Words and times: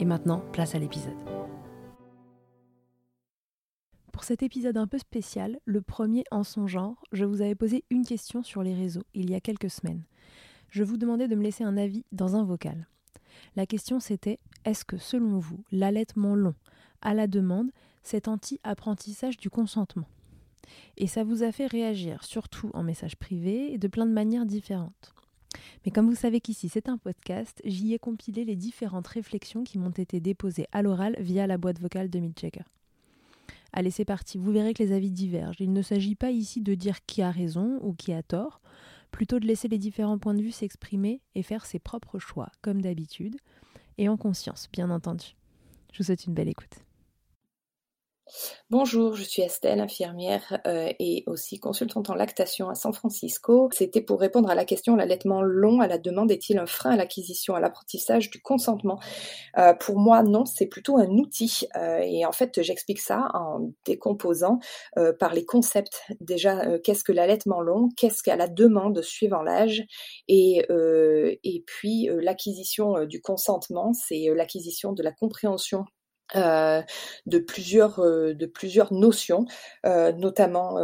Et 0.00 0.04
maintenant, 0.04 0.42
place 0.52 0.74
à 0.74 0.78
l'épisode. 0.78 1.16
Pour 4.12 4.24
cet 4.24 4.42
épisode 4.42 4.76
un 4.76 4.86
peu 4.86 4.98
spécial, 4.98 5.58
le 5.64 5.80
premier 5.80 6.24
en 6.30 6.44
son 6.44 6.66
genre, 6.66 7.02
je 7.12 7.24
vous 7.24 7.40
avais 7.40 7.54
posé 7.54 7.84
une 7.90 8.04
question 8.04 8.42
sur 8.42 8.62
les 8.62 8.74
réseaux 8.74 9.04
il 9.14 9.30
y 9.30 9.34
a 9.34 9.40
quelques 9.40 9.70
semaines. 9.70 10.02
Je 10.70 10.82
vous 10.82 10.96
demandais 10.96 11.28
de 11.28 11.34
me 11.34 11.42
laisser 11.42 11.64
un 11.64 11.76
avis 11.76 12.04
dans 12.12 12.36
un 12.36 12.44
vocal. 12.44 12.88
La 13.56 13.66
question 13.66 14.00
c'était 14.00 14.38
est-ce 14.64 14.84
que 14.84 14.98
selon 14.98 15.38
vous, 15.38 15.64
l'allaitement 15.70 16.34
long 16.34 16.54
à 17.00 17.14
la 17.14 17.26
demande, 17.26 17.70
c'est 18.02 18.28
anti-apprentissage 18.28 19.36
du 19.36 19.50
consentement? 19.50 20.08
Et 20.96 21.06
ça 21.06 21.24
vous 21.24 21.42
a 21.42 21.52
fait 21.52 21.66
réagir, 21.66 22.24
surtout 22.24 22.70
en 22.74 22.82
message 22.82 23.16
privé 23.16 23.72
et 23.72 23.78
de 23.78 23.88
plein 23.88 24.06
de 24.06 24.12
manières 24.12 24.46
différentes. 24.46 25.14
Mais 25.84 25.92
comme 25.92 26.08
vous 26.08 26.16
savez 26.16 26.40
qu'ici 26.40 26.68
c'est 26.68 26.88
un 26.88 26.98
podcast, 26.98 27.60
j'y 27.64 27.94
ai 27.94 27.98
compilé 27.98 28.44
les 28.44 28.56
différentes 28.56 29.06
réflexions 29.06 29.64
qui 29.64 29.78
m'ont 29.78 29.90
été 29.90 30.20
déposées 30.20 30.66
à 30.72 30.82
l'oral 30.82 31.16
via 31.18 31.46
la 31.46 31.58
boîte 31.58 31.80
vocale 31.80 32.10
de 32.10 32.18
Midchecker. 32.18 32.64
Allez, 33.72 33.90
c'est 33.90 34.04
parti, 34.04 34.38
vous 34.38 34.52
verrez 34.52 34.72
que 34.72 34.82
les 34.82 34.92
avis 34.92 35.10
divergent. 35.10 35.60
Il 35.60 35.72
ne 35.72 35.82
s'agit 35.82 36.14
pas 36.14 36.30
ici 36.30 36.62
de 36.62 36.74
dire 36.74 37.04
qui 37.04 37.22
a 37.22 37.30
raison 37.30 37.78
ou 37.82 37.92
qui 37.92 38.12
a 38.12 38.22
tort, 38.22 38.60
plutôt 39.10 39.38
de 39.38 39.46
laisser 39.46 39.68
les 39.68 39.78
différents 39.78 40.18
points 40.18 40.34
de 40.34 40.42
vue 40.42 40.52
s'exprimer 40.52 41.20
et 41.34 41.42
faire 41.42 41.66
ses 41.66 41.78
propres 41.78 42.18
choix, 42.18 42.50
comme 42.62 42.80
d'habitude, 42.80 43.36
et 43.98 44.08
en 44.08 44.16
conscience, 44.16 44.68
bien 44.72 44.90
entendu. 44.90 45.36
Je 45.92 45.98
vous 45.98 46.04
souhaite 46.04 46.26
une 46.26 46.34
belle 46.34 46.48
écoute. 46.48 46.87
Bonjour, 48.70 49.14
je 49.14 49.22
suis 49.22 49.42
Estelle, 49.42 49.80
infirmière 49.80 50.60
euh, 50.66 50.92
et 50.98 51.24
aussi 51.26 51.58
consultante 51.58 52.10
en 52.10 52.14
lactation 52.14 52.68
à 52.68 52.74
San 52.74 52.92
Francisco. 52.92 53.70
C'était 53.72 54.02
pour 54.02 54.20
répondre 54.20 54.50
à 54.50 54.54
la 54.54 54.64
question 54.64 54.96
l'allaitement 54.96 55.40
long 55.40 55.80
à 55.80 55.86
la 55.86 55.98
demande 55.98 56.30
est-il 56.30 56.58
un 56.58 56.66
frein 56.66 56.90
à 56.90 56.96
l'acquisition, 56.96 57.54
à 57.54 57.60
l'apprentissage 57.60 58.30
du 58.30 58.42
consentement? 58.42 58.98
Euh, 59.56 59.72
Pour 59.74 59.98
moi, 59.98 60.22
non, 60.22 60.44
c'est 60.44 60.66
plutôt 60.66 60.98
un 60.98 61.08
outil. 61.08 61.66
Euh, 61.76 62.00
et 62.00 62.26
en 62.26 62.32
fait, 62.32 62.62
j'explique 62.62 63.00
ça 63.00 63.28
en 63.34 63.72
décomposant 63.84 64.58
par 65.18 65.32
les 65.32 65.44
concepts. 65.44 66.02
Déjà, 66.20 66.78
qu'est-ce 66.80 67.04
que 67.04 67.12
l'allaitement 67.12 67.60
long? 67.60 67.88
Qu'est-ce 67.96 68.22
qu'à 68.22 68.36
la 68.36 68.48
demande 68.48 69.00
suivant 69.02 69.42
l'âge? 69.42 69.84
Et, 70.28 70.66
et 70.68 71.64
puis, 71.66 72.08
l'acquisition 72.20 73.04
du 73.04 73.20
consentement, 73.20 73.92
c'est 73.92 74.26
l'acquisition 74.34 74.92
de 74.92 75.02
la 75.02 75.12
compréhension 75.12 75.84
euh, 76.36 76.82
de 77.24 77.38
plusieurs 77.38 78.00
euh, 78.00 78.34
de 78.34 78.44
plusieurs 78.44 78.92
notions, 78.92 79.46
euh, 79.86 80.12
notamment 80.12 80.78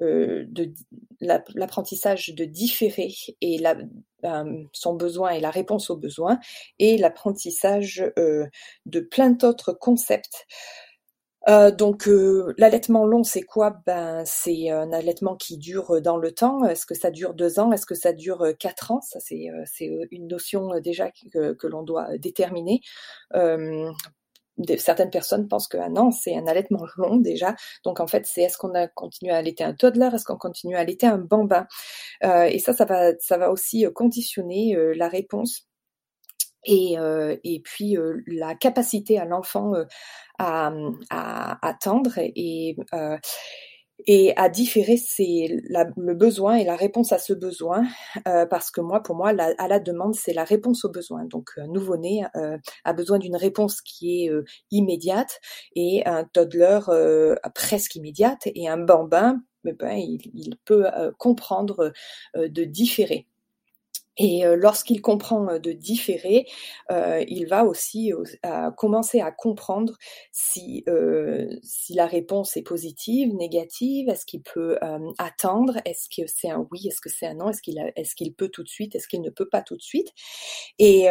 de 0.00 0.74
l'apprentissage 1.20 2.34
de 2.34 2.44
différer 2.44 3.14
et 3.40 3.58
la, 3.58 3.76
son 4.72 4.94
besoin 4.94 5.30
et 5.30 5.40
la 5.40 5.50
réponse 5.50 5.88
aux 5.88 5.96
besoins, 5.96 6.38
et 6.78 6.98
l'apprentissage 6.98 8.04
de 8.16 9.00
plein 9.00 9.30
d'autres 9.30 9.72
concepts. 9.72 10.46
donc 11.46 12.08
l'allaitement 12.58 13.06
long, 13.06 13.24
c'est 13.24 13.42
quoi? 13.42 13.76
Ben 13.86 14.24
c'est 14.26 14.70
un 14.70 14.92
allaitement 14.92 15.36
qui 15.36 15.56
dure 15.58 16.02
dans 16.02 16.16
le 16.18 16.32
temps. 16.32 16.64
Est-ce 16.64 16.86
que 16.86 16.94
ça 16.94 17.10
dure 17.10 17.34
deux 17.34 17.58
ans? 17.58 17.72
Est-ce 17.72 17.86
que 17.86 17.94
ça 17.94 18.12
dure 18.12 18.46
quatre 18.58 18.90
ans? 18.90 19.00
Ça 19.00 19.20
c'est 19.20 19.46
c'est 19.66 19.90
une 20.10 20.26
notion 20.26 20.80
déjà 20.80 21.10
que, 21.10 21.52
que 21.54 21.66
l'on 21.66 21.82
doit 21.82 22.18
déterminer 22.18 22.80
certaines 24.78 25.10
personnes 25.10 25.48
pensent 25.48 25.68
qu'un 25.68 25.96
an, 25.96 26.10
c'est 26.10 26.36
un 26.36 26.46
allaitement 26.46 26.84
long 26.96 27.16
déjà. 27.16 27.54
Donc 27.84 28.00
en 28.00 28.06
fait, 28.06 28.26
c'est 28.26 28.42
est-ce 28.42 28.58
qu'on 28.58 28.74
a 28.74 28.86
continué 28.88 29.32
à 29.32 29.36
allaiter 29.36 29.64
un 29.64 29.74
toddler, 29.74 30.10
est-ce 30.14 30.24
qu'on 30.24 30.36
continue 30.36 30.76
à 30.76 30.80
allaiter 30.80 31.06
un 31.06 31.18
bambin 31.18 31.66
euh, 32.24 32.44
Et 32.44 32.58
ça, 32.58 32.72
ça 32.72 32.84
va, 32.84 33.12
ça 33.18 33.38
va 33.38 33.50
aussi 33.50 33.86
euh, 33.86 33.90
conditionner 33.90 34.76
euh, 34.76 34.94
la 34.96 35.08
réponse 35.08 35.68
et, 36.66 36.96
et 37.44 37.60
puis 37.62 37.98
la 38.26 38.54
capacité 38.54 39.18
à 39.18 39.26
l'enfant 39.26 39.74
à, 40.38 40.72
à, 41.10 41.68
attendre 41.68 42.12
et, 42.16 42.74
et 44.06 44.36
à 44.36 44.48
différer 44.48 44.96
c'est 44.96 45.62
le 45.68 46.14
besoin 46.14 46.56
et 46.56 46.64
la 46.64 46.76
réponse 46.76 47.12
à 47.12 47.18
ce 47.18 47.32
besoin 47.32 47.84
euh, 48.28 48.46
parce 48.46 48.70
que 48.70 48.80
moi 48.80 49.02
pour 49.02 49.16
moi 49.16 49.30
à 49.30 49.68
la 49.68 49.80
demande 49.80 50.14
c'est 50.14 50.32
la 50.32 50.44
réponse 50.44 50.84
au 50.84 50.90
besoin. 50.90 51.24
Donc 51.24 51.50
un 51.56 51.68
nouveau-né 51.68 52.24
euh, 52.36 52.58
a 52.84 52.92
besoin 52.92 53.18
d'une 53.18 53.36
réponse 53.36 53.80
qui 53.82 54.24
est 54.24 54.30
euh, 54.30 54.44
immédiate 54.70 55.40
et 55.74 56.06
un 56.06 56.24
toddler 56.24 56.80
presque 57.54 57.94
immédiate 57.96 58.42
et 58.46 58.68
un 58.68 58.78
bambin 58.78 59.40
eh 59.66 59.72
ben, 59.72 59.96
il 59.96 60.56
peut 60.66 60.84
comprendre 61.18 61.92
de 62.34 62.64
différer 62.64 63.26
et 64.16 64.46
euh, 64.46 64.56
lorsqu'il 64.56 65.00
comprend 65.02 65.48
euh, 65.48 65.58
de 65.58 65.72
différer, 65.72 66.46
euh, 66.90 67.24
il 67.28 67.46
va 67.46 67.64
aussi 67.64 68.12
commencer 68.76 69.20
à 69.20 69.30
comprendre 69.32 69.94
si, 70.32 70.84
si 71.62 71.94
la 71.94 72.06
réponse 72.06 72.56
est 72.56 72.62
positive, 72.62 73.34
négative, 73.34 74.08
est-ce 74.08 74.26
qu'il 74.26 74.42
peut 74.42 74.78
attendre, 75.18 75.78
est-ce 75.84 76.08
que 76.08 76.26
c'est 76.26 76.50
un 76.50 76.66
oui, 76.70 76.86
est-ce 76.86 77.00
que 77.00 77.08
c'est 77.08 77.26
un 77.26 77.34
non, 77.34 77.50
est-ce 77.50 77.62
qu'il 77.62 77.78
est-ce 77.96 78.14
qu'il 78.14 78.34
peut 78.34 78.48
tout 78.48 78.62
de 78.62 78.68
suite, 78.68 78.94
est-ce 78.94 79.08
qu'il 79.08 79.22
ne 79.22 79.30
peut 79.30 79.48
pas 79.48 79.62
tout 79.62 79.76
de 79.76 79.82
suite. 79.82 80.08
Et, 80.78 81.06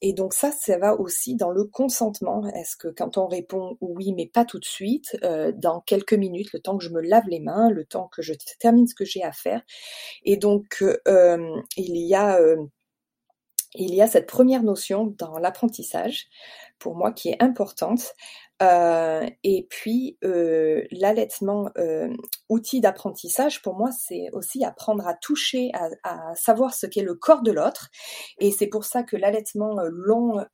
et 0.00 0.12
donc 0.12 0.34
ça, 0.34 0.52
ça 0.52 0.78
va 0.78 0.98
aussi 0.98 1.36
dans 1.36 1.50
le 1.50 1.64
consentement. 1.64 2.46
Est-ce 2.54 2.76
que 2.76 2.88
quand 2.88 3.18
on 3.18 3.26
répond 3.26 3.76
oui, 3.80 4.12
mais 4.12 4.26
pas 4.26 4.44
tout 4.44 4.58
de 4.58 4.64
suite, 4.64 5.16
dans 5.54 5.80
quelques 5.80 6.14
minutes, 6.14 6.52
le 6.52 6.60
temps 6.60 6.78
que 6.78 6.84
je 6.84 6.90
me 6.90 7.00
lave 7.00 7.28
les 7.28 7.40
mains, 7.40 7.70
le 7.70 7.84
temps 7.84 8.08
que 8.08 8.22
je 8.22 8.34
termine 8.58 8.86
ce 8.86 8.94
que 8.94 9.04
j'ai 9.04 9.22
à 9.22 9.32
faire. 9.32 9.62
Et 10.24 10.36
donc 10.36 10.84
il 11.76 11.96
y 11.96 12.14
a 12.14 12.29
euh, 12.38 12.56
il 13.74 13.94
y 13.94 14.02
a 14.02 14.08
cette 14.08 14.26
première 14.26 14.64
notion 14.64 15.14
dans 15.16 15.38
l'apprentissage, 15.38 16.26
pour 16.80 16.96
moi, 16.96 17.12
qui 17.12 17.28
est 17.28 17.40
importante. 17.40 18.14
Euh, 18.62 19.24
et 19.44 19.66
puis, 19.70 20.18
euh, 20.24 20.82
l'allaitement, 20.90 21.70
outil 22.48 22.80
d'apprentissage, 22.80 23.62
pour 23.62 23.74
moi, 23.74 23.90
c'est 23.92 24.28
aussi 24.32 24.64
apprendre 24.64 25.06
à 25.06 25.14
toucher, 25.14 25.70
à, 26.02 26.34
savoir 26.34 26.74
ce 26.74 26.86
qu'est 26.86 27.02
le 27.02 27.14
corps 27.14 27.42
de 27.42 27.52
l'autre. 27.52 27.90
Et 28.38 28.50
c'est 28.50 28.66
pour 28.66 28.84
ça 28.84 29.04
que 29.04 29.16
l'allaitement 29.16 29.76
long 29.88 30.44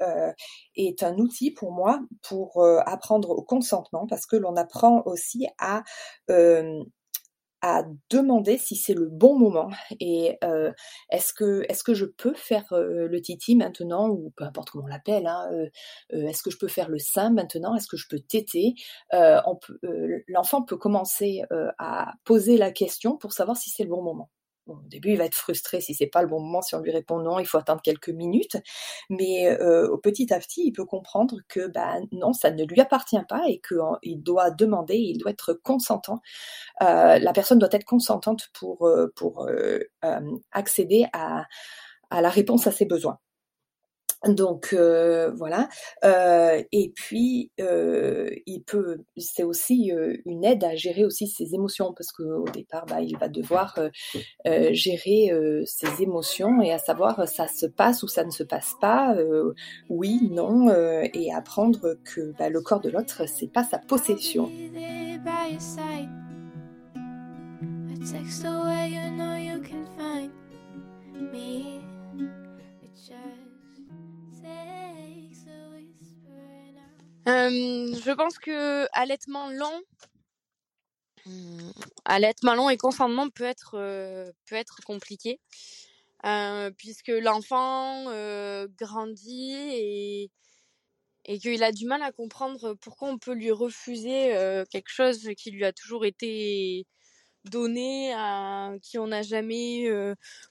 est 0.74 1.02
un 1.02 1.16
outil 1.16 1.52
pour 1.52 1.72
moi 1.72 2.00
pour 2.22 2.62
apprendre 2.84 3.30
au 3.30 3.42
consentement, 3.42 4.06
parce 4.06 4.26
que 4.26 4.36
l'on 4.36 4.56
apprend 4.56 5.02
aussi 5.06 5.46
à 5.58 5.84
à 7.62 7.84
demander 8.10 8.58
si 8.58 8.76
c'est 8.76 8.94
le 8.94 9.06
bon 9.06 9.38
moment. 9.38 9.70
Et 10.00 10.38
euh, 10.44 10.72
est-ce 11.10 11.32
que 11.32 11.94
je 11.94 12.04
peux 12.04 12.34
faire 12.34 12.64
euh, 12.72 13.08
le 13.08 13.20
titi 13.20 13.56
maintenant 13.56 14.08
ou 14.08 14.32
peu 14.36 14.44
importe 14.44 14.70
comment 14.70 14.84
on 14.84 14.88
l'appelle 14.88 15.26
hein, 15.26 15.48
euh, 15.52 16.28
est-ce 16.28 16.42
que 16.42 16.50
je 16.50 16.58
peux 16.58 16.68
faire 16.68 16.88
le 16.88 16.98
sein 16.98 17.30
maintenant? 17.30 17.74
Est-ce 17.74 17.88
que 17.88 17.96
je 17.96 18.06
peux 18.08 18.20
téter? 18.20 18.74
L'enfant 20.28 20.62
peut 20.62 20.76
commencer 20.76 21.42
à 21.78 22.12
poser 22.24 22.56
la 22.56 22.70
question 22.70 23.16
pour 23.16 23.32
savoir 23.32 23.56
si 23.56 23.70
c'est 23.70 23.84
le 23.84 23.90
bon 23.90 24.02
moment 24.02 24.30
au 24.66 24.78
début, 24.84 25.10
il 25.10 25.18
va 25.18 25.24
être 25.24 25.34
frustré 25.34 25.80
si 25.80 25.94
c'est 25.94 26.06
pas 26.06 26.22
le 26.22 26.28
bon 26.28 26.40
moment, 26.40 26.62
si 26.62 26.74
on 26.74 26.80
lui 26.80 26.90
répond 26.90 27.18
non, 27.18 27.38
il 27.38 27.46
faut 27.46 27.58
attendre 27.58 27.80
quelques 27.82 28.08
minutes. 28.08 28.56
Mais 29.10 29.48
euh, 29.60 29.88
au 29.88 29.98
petit 29.98 30.32
à 30.32 30.38
petit, 30.38 30.66
il 30.66 30.72
peut 30.72 30.84
comprendre 30.84 31.36
que 31.48 31.68
bah, 31.68 31.96
non, 32.12 32.32
ça 32.32 32.50
ne 32.50 32.64
lui 32.64 32.80
appartient 32.80 33.22
pas 33.28 33.42
et 33.48 33.60
qu'il 33.60 34.22
doit 34.22 34.50
demander, 34.50 34.96
il 34.96 35.18
doit 35.18 35.30
être 35.30 35.54
consentant. 35.54 36.20
Euh, 36.82 37.18
la 37.18 37.32
personne 37.32 37.58
doit 37.58 37.68
être 37.72 37.84
consentante 37.84 38.48
pour, 38.52 38.86
euh, 38.86 39.12
pour 39.16 39.48
accéder 40.52 41.06
à 41.12 41.46
la 42.10 42.30
réponse 42.30 42.66
à 42.66 42.72
ses 42.72 42.86
besoins. 42.86 43.18
Donc 44.28 44.70
euh, 44.72 45.30
voilà. 45.34 45.68
Euh, 46.04 46.62
et 46.72 46.92
puis 46.94 47.50
euh, 47.60 48.30
il 48.46 48.62
peut, 48.62 48.98
c'est 49.16 49.42
aussi 49.42 49.92
une 50.24 50.44
aide 50.44 50.64
à 50.64 50.74
gérer 50.74 51.04
aussi 51.04 51.26
ses 51.26 51.54
émotions 51.54 51.92
parce 51.96 52.12
qu'au 52.12 52.48
départ, 52.52 52.86
bah, 52.86 53.00
il 53.00 53.16
va 53.18 53.28
devoir 53.28 53.78
gérer 54.44 55.30
ses 55.64 56.02
émotions 56.02 56.60
et 56.62 56.72
à 56.72 56.78
savoir 56.78 57.28
ça 57.28 57.46
se 57.46 57.66
passe 57.66 58.02
ou 58.02 58.08
ça 58.08 58.24
ne 58.24 58.30
se 58.30 58.42
passe 58.42 58.74
pas, 58.80 59.16
oui, 59.88 60.28
non, 60.30 60.68
et 60.70 61.32
apprendre 61.32 61.96
que 62.04 62.32
bah, 62.38 62.48
le 62.48 62.60
corps 62.60 62.80
de 62.80 62.90
l'autre 62.90 63.28
c'est 63.28 63.52
pas 63.52 63.64
sa 63.64 63.78
possession. 63.78 64.50
Je 77.26 78.14
pense 78.14 78.38
que 78.38 78.86
allaitement 78.92 79.50
long, 79.50 79.82
hmm, 81.26 81.70
allaitement 82.04 82.54
long 82.54 82.70
et 82.70 82.76
consentement 82.76 83.28
peut 83.30 83.44
être 83.44 83.74
euh, 83.74 84.30
peut 84.46 84.56
être 84.56 84.80
compliqué. 84.84 85.40
Euh, 86.24 86.70
puisque 86.70 87.08
l'enfant 87.08 88.04
grandit 88.78 89.52
et 89.54 90.30
et 91.28 91.38
qu'il 91.40 91.62
a 91.64 91.72
du 91.72 91.86
mal 91.86 92.02
à 92.02 92.12
comprendre 92.12 92.74
pourquoi 92.74 93.08
on 93.08 93.18
peut 93.18 93.34
lui 93.34 93.50
refuser 93.50 94.30
quelque 94.70 94.88
chose 94.88 95.28
qui 95.36 95.50
lui 95.50 95.64
a 95.64 95.72
toujours 95.72 96.04
été 96.04 96.86
donné 97.50 98.12
à 98.14 98.72
qui 98.82 98.98
on 98.98 99.06
n'a 99.08 99.22
jamais 99.22 99.88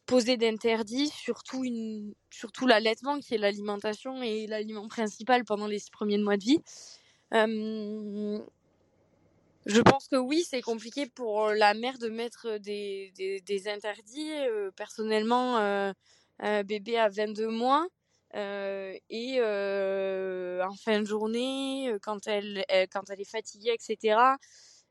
posé 0.05 0.37
d'interdit, 0.37 1.07
surtout 1.09 1.63
surtout 2.29 2.67
l'allaitement 2.67 3.19
qui 3.19 3.35
est 3.35 3.37
l'alimentation 3.37 4.21
et 4.23 4.47
l'aliment 4.47 4.87
principal 4.87 5.45
pendant 5.45 5.67
les 5.67 5.79
six 5.79 5.91
premiers 5.91 6.17
mois 6.17 6.37
de 6.37 6.43
vie. 6.43 6.61
je 9.65 9.81
pense 9.81 10.07
que 10.07 10.17
oui, 10.17 10.45
c'est 10.47 10.61
compliqué 10.61 11.07
pour 11.07 11.49
la 11.49 11.73
mère 11.73 11.97
de 11.97 12.09
mettre 12.09 12.57
des, 12.57 13.11
des, 13.45 13.67
interdits. 13.67 14.31
personnellement, 14.75 15.93
bébé 16.65 16.97
à 16.97 17.09
22 17.09 17.47
mois. 17.49 17.87
et 18.33 19.39
en 19.41 20.75
fin 20.75 21.01
de 21.01 21.05
journée, 21.05 21.95
quand 22.01 22.27
elle, 22.27 22.65
quand 22.91 23.09
elle 23.09 23.21
est 23.21 23.29
fatiguée, 23.29 23.73
etc., 23.73 24.37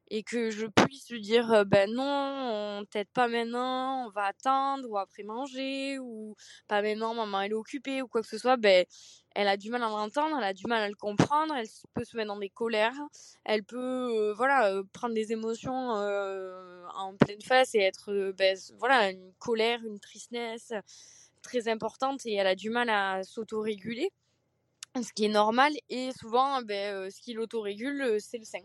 et 0.09 0.23
que 0.23 0.51
je 0.51 0.67
puisse 0.67 1.11
lui 1.11 1.21
dire 1.21 1.65
ben 1.67 1.91
non 1.91 2.81
on 2.81 2.85
t'aide 2.85 3.09
pas 3.09 3.29
maintenant 3.29 4.07
on 4.07 4.11
va 4.11 4.25
attendre 4.25 4.89
ou 4.89 4.99
après 4.99 5.23
manger 5.23 5.99
ou 5.99 6.37
pas 6.69 6.83
maintenant 6.83 7.15
maman 7.15 7.41
elle 7.43 7.53
est 7.53 7.55
occupée 7.55 8.03
ou 8.03 8.09
quoi 8.09 8.21
que 8.21 8.29
ce 8.29 8.39
soit 8.39 8.57
ben 8.57 8.85
elle 9.35 9.49
a 9.49 9.57
du 9.57 9.71
mal 9.71 9.83
à 9.83 9.89
l'entendre 9.89 10.37
elle 10.39 10.45
a 10.45 10.53
du 10.53 10.67
mal 10.67 10.83
à 10.83 10.89
le 10.89 10.95
comprendre 10.95 11.55
elle 11.55 11.67
peut 11.95 12.05
se 12.05 12.17
mettre 12.17 12.29
dans 12.29 12.39
des 12.39 12.51
colères 12.51 12.99
elle 13.45 13.65
peut 13.65 14.33
voilà 14.37 14.83
prendre 14.93 15.15
des 15.15 15.33
émotions 15.33 15.73
en 15.73 17.15
pleine 17.19 17.43
face 17.43 17.75
et 17.75 17.81
être 17.81 18.33
ben, 18.33 18.57
voilà 18.79 19.11
une 19.11 19.33
colère 19.39 19.81
une 19.85 20.01
tristesse 20.01 20.73
très 21.43 21.69
importante 21.69 22.27
et 22.27 22.35
elle 22.35 22.47
a 22.47 22.55
du 22.55 22.71
mal 22.71 22.91
à 22.91 23.23
s'autoréguler 23.23 24.11
ce 24.97 25.13
qui 25.13 25.25
est 25.25 25.29
normal 25.29 25.73
et 25.89 26.11
souvent 26.13 26.61
ben, 26.63 27.11
ce 27.11 27.21
qui 27.21 27.33
l'autórégule 27.33 28.19
c'est 28.21 28.39
le 28.39 28.45
sein 28.45 28.61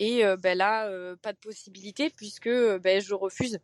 et 0.00 0.24
ben 0.42 0.58
là, 0.58 0.90
pas 1.22 1.32
de 1.32 1.38
possibilité 1.38 2.10
puisque 2.10 2.48
ben, 2.48 3.00
je 3.00 3.14
refuse 3.14 3.58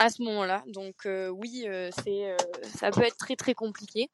à 0.00 0.10
ce 0.10 0.22
moment-là. 0.22 0.64
Donc 0.66 1.06
oui, 1.06 1.68
c'est 2.02 2.36
ça 2.74 2.90
peut 2.90 3.02
être 3.02 3.16
très 3.16 3.36
très 3.36 3.54
compliqué. 3.54 4.10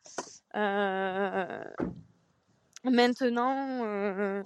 Maintenant, 2.85 4.43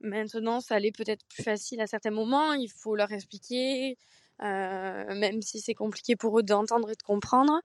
maintenant, 0.00 0.60
ça 0.60 0.74
allait 0.74 0.92
peut-être 0.92 1.24
plus 1.26 1.42
facile 1.42 1.80
à 1.80 1.86
certains 1.86 2.10
moments. 2.10 2.52
Il 2.54 2.70
faut 2.70 2.96
leur 2.96 3.12
expliquer, 3.12 3.96
même 4.40 5.42
si 5.42 5.60
c'est 5.60 5.74
compliqué 5.74 6.16
pour 6.16 6.38
eux 6.38 6.42
d'entendre 6.42 6.90
et 6.90 6.96
de 6.96 7.02
comprendre. 7.02 7.60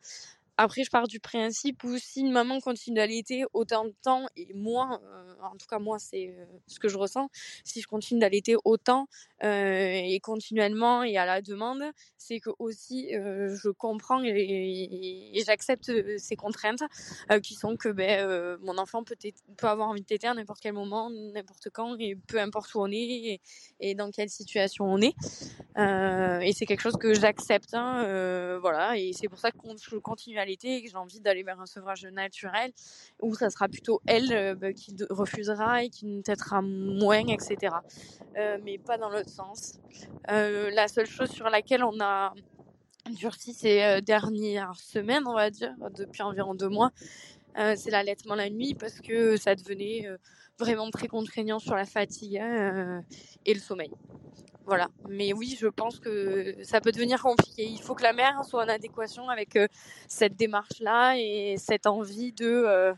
Après, 0.61 0.83
je 0.83 0.89
pars 0.89 1.07
du 1.07 1.21
principe 1.21 1.85
où 1.85 1.97
si 1.97 2.19
une 2.19 2.33
maman 2.33 2.59
continue 2.59 2.97
d'allaiter 2.97 3.45
autant 3.53 3.85
de 3.85 3.93
temps, 4.03 4.25
et 4.35 4.53
moi, 4.53 4.99
euh, 5.05 5.33
en 5.41 5.55
tout 5.55 5.67
cas 5.69 5.79
moi, 5.79 5.99
c'est 5.99 6.35
euh, 6.37 6.43
ce 6.67 6.79
que 6.79 6.89
je 6.89 6.97
ressens, 6.97 7.29
si 7.63 7.79
je 7.79 7.87
continue 7.87 8.19
d'allaiter 8.19 8.57
autant 8.65 9.07
euh, 9.45 10.01
et 10.03 10.19
continuellement 10.19 11.01
et 11.03 11.15
à 11.15 11.25
la 11.25 11.41
demande, 11.41 11.83
c'est 12.17 12.41
que 12.41 12.49
aussi 12.59 13.07
je 13.13 13.69
comprends 13.69 14.21
et, 14.21 15.41
j'accepte 15.45 15.89
ces 16.17 16.35
contraintes 16.35 16.83
qui 17.41 17.53
sont 17.53 17.77
que 17.77 17.87
ben, 17.87 18.57
mon 18.61 18.77
enfant 18.77 19.05
peut, 19.05 19.15
avoir 19.61 19.87
envie 19.87 20.01
de 20.01 20.05
téter 20.05 20.27
à 20.27 20.33
n'importe 20.33 20.59
quel 20.59 20.73
moment, 20.73 21.09
n'importe 21.09 21.69
quand, 21.71 21.95
et 21.99 22.17
peu 22.27 22.37
importe 22.37 22.75
où 22.75 22.81
on 22.81 22.91
est 22.91 23.39
et, 23.79 23.95
dans 23.95 24.11
quelle 24.11 24.29
situation 24.29 24.83
on 24.85 24.99
est. 25.01 25.15
et 25.77 26.51
c'est 26.51 26.65
quelque 26.65 26.81
chose 26.81 26.97
que 26.97 27.13
j'accepte, 27.13 27.73
hein, 27.73 28.59
voilà, 28.59 28.97
et 28.97 29.13
c'est 29.13 29.29
pour 29.29 29.39
ça 29.39 29.51
que 29.51 29.57
je 29.81 29.95
continue 29.97 30.37
à 30.37 30.48
et 30.51 30.83
que 30.83 30.89
j'ai 30.89 30.95
envie 30.95 31.19
d'aller 31.19 31.43
vers 31.43 31.59
un 31.59 31.65
sevrage 31.65 32.05
naturel, 32.05 32.71
où 33.21 33.35
ça 33.35 33.49
sera 33.49 33.67
plutôt 33.67 34.01
elle 34.05 34.31
euh, 34.31 34.55
bah, 34.55 34.73
qui 34.73 34.95
refusera 35.09 35.83
et 35.83 35.89
qui 35.89 36.05
nous 36.05 36.21
têtera 36.21 36.61
moins, 36.61 37.27
etc. 37.27 37.75
Euh, 38.37 38.57
mais 38.63 38.77
pas 38.77 38.97
dans 38.97 39.09
l'autre 39.09 39.29
sens. 39.29 39.79
Euh, 40.29 40.69
la 40.71 40.87
seule 40.87 41.07
chose 41.07 41.29
sur 41.29 41.49
laquelle 41.49 41.83
on 41.83 41.99
a 41.99 42.33
durci 43.11 43.53
ces 43.53 44.01
dernières 44.01 44.75
semaines, 44.75 45.23
on 45.25 45.33
va 45.33 45.49
dire, 45.49 45.73
depuis 45.97 46.21
environ 46.21 46.53
deux 46.53 46.69
mois, 46.69 46.91
c'est 47.55 47.89
l'allaitement 47.89 48.35
la 48.35 48.49
nuit 48.49 48.75
parce 48.75 49.01
que 49.01 49.35
ça 49.35 49.55
devenait 49.55 50.07
vraiment 50.59 50.91
très 50.91 51.07
contraignant 51.07 51.57
sur 51.57 51.75
la 51.75 51.85
fatigue 51.85 52.39
et 53.45 53.53
le 53.53 53.59
sommeil. 53.59 53.89
Voilà. 54.69 54.87
Mais 55.09 55.33
oui, 55.33 55.57
je 55.59 55.65
pense 55.65 55.99
que 55.99 56.55
ça 56.61 56.79
peut 56.79 56.91
devenir 56.91 57.19
compliqué. 57.23 57.65
Il 57.65 57.81
faut 57.81 57.95
que 57.95 58.03
la 58.03 58.13
mère 58.13 58.45
soit 58.45 58.65
en 58.65 58.67
adéquation 58.67 59.27
avec 59.27 59.55
euh, 59.55 59.67
cette 60.07 60.35
démarche-là 60.35 61.15
et 61.17 61.55
cette 61.57 61.87
envie 61.87 62.33
de, 62.33 62.45
euh, 62.45 62.93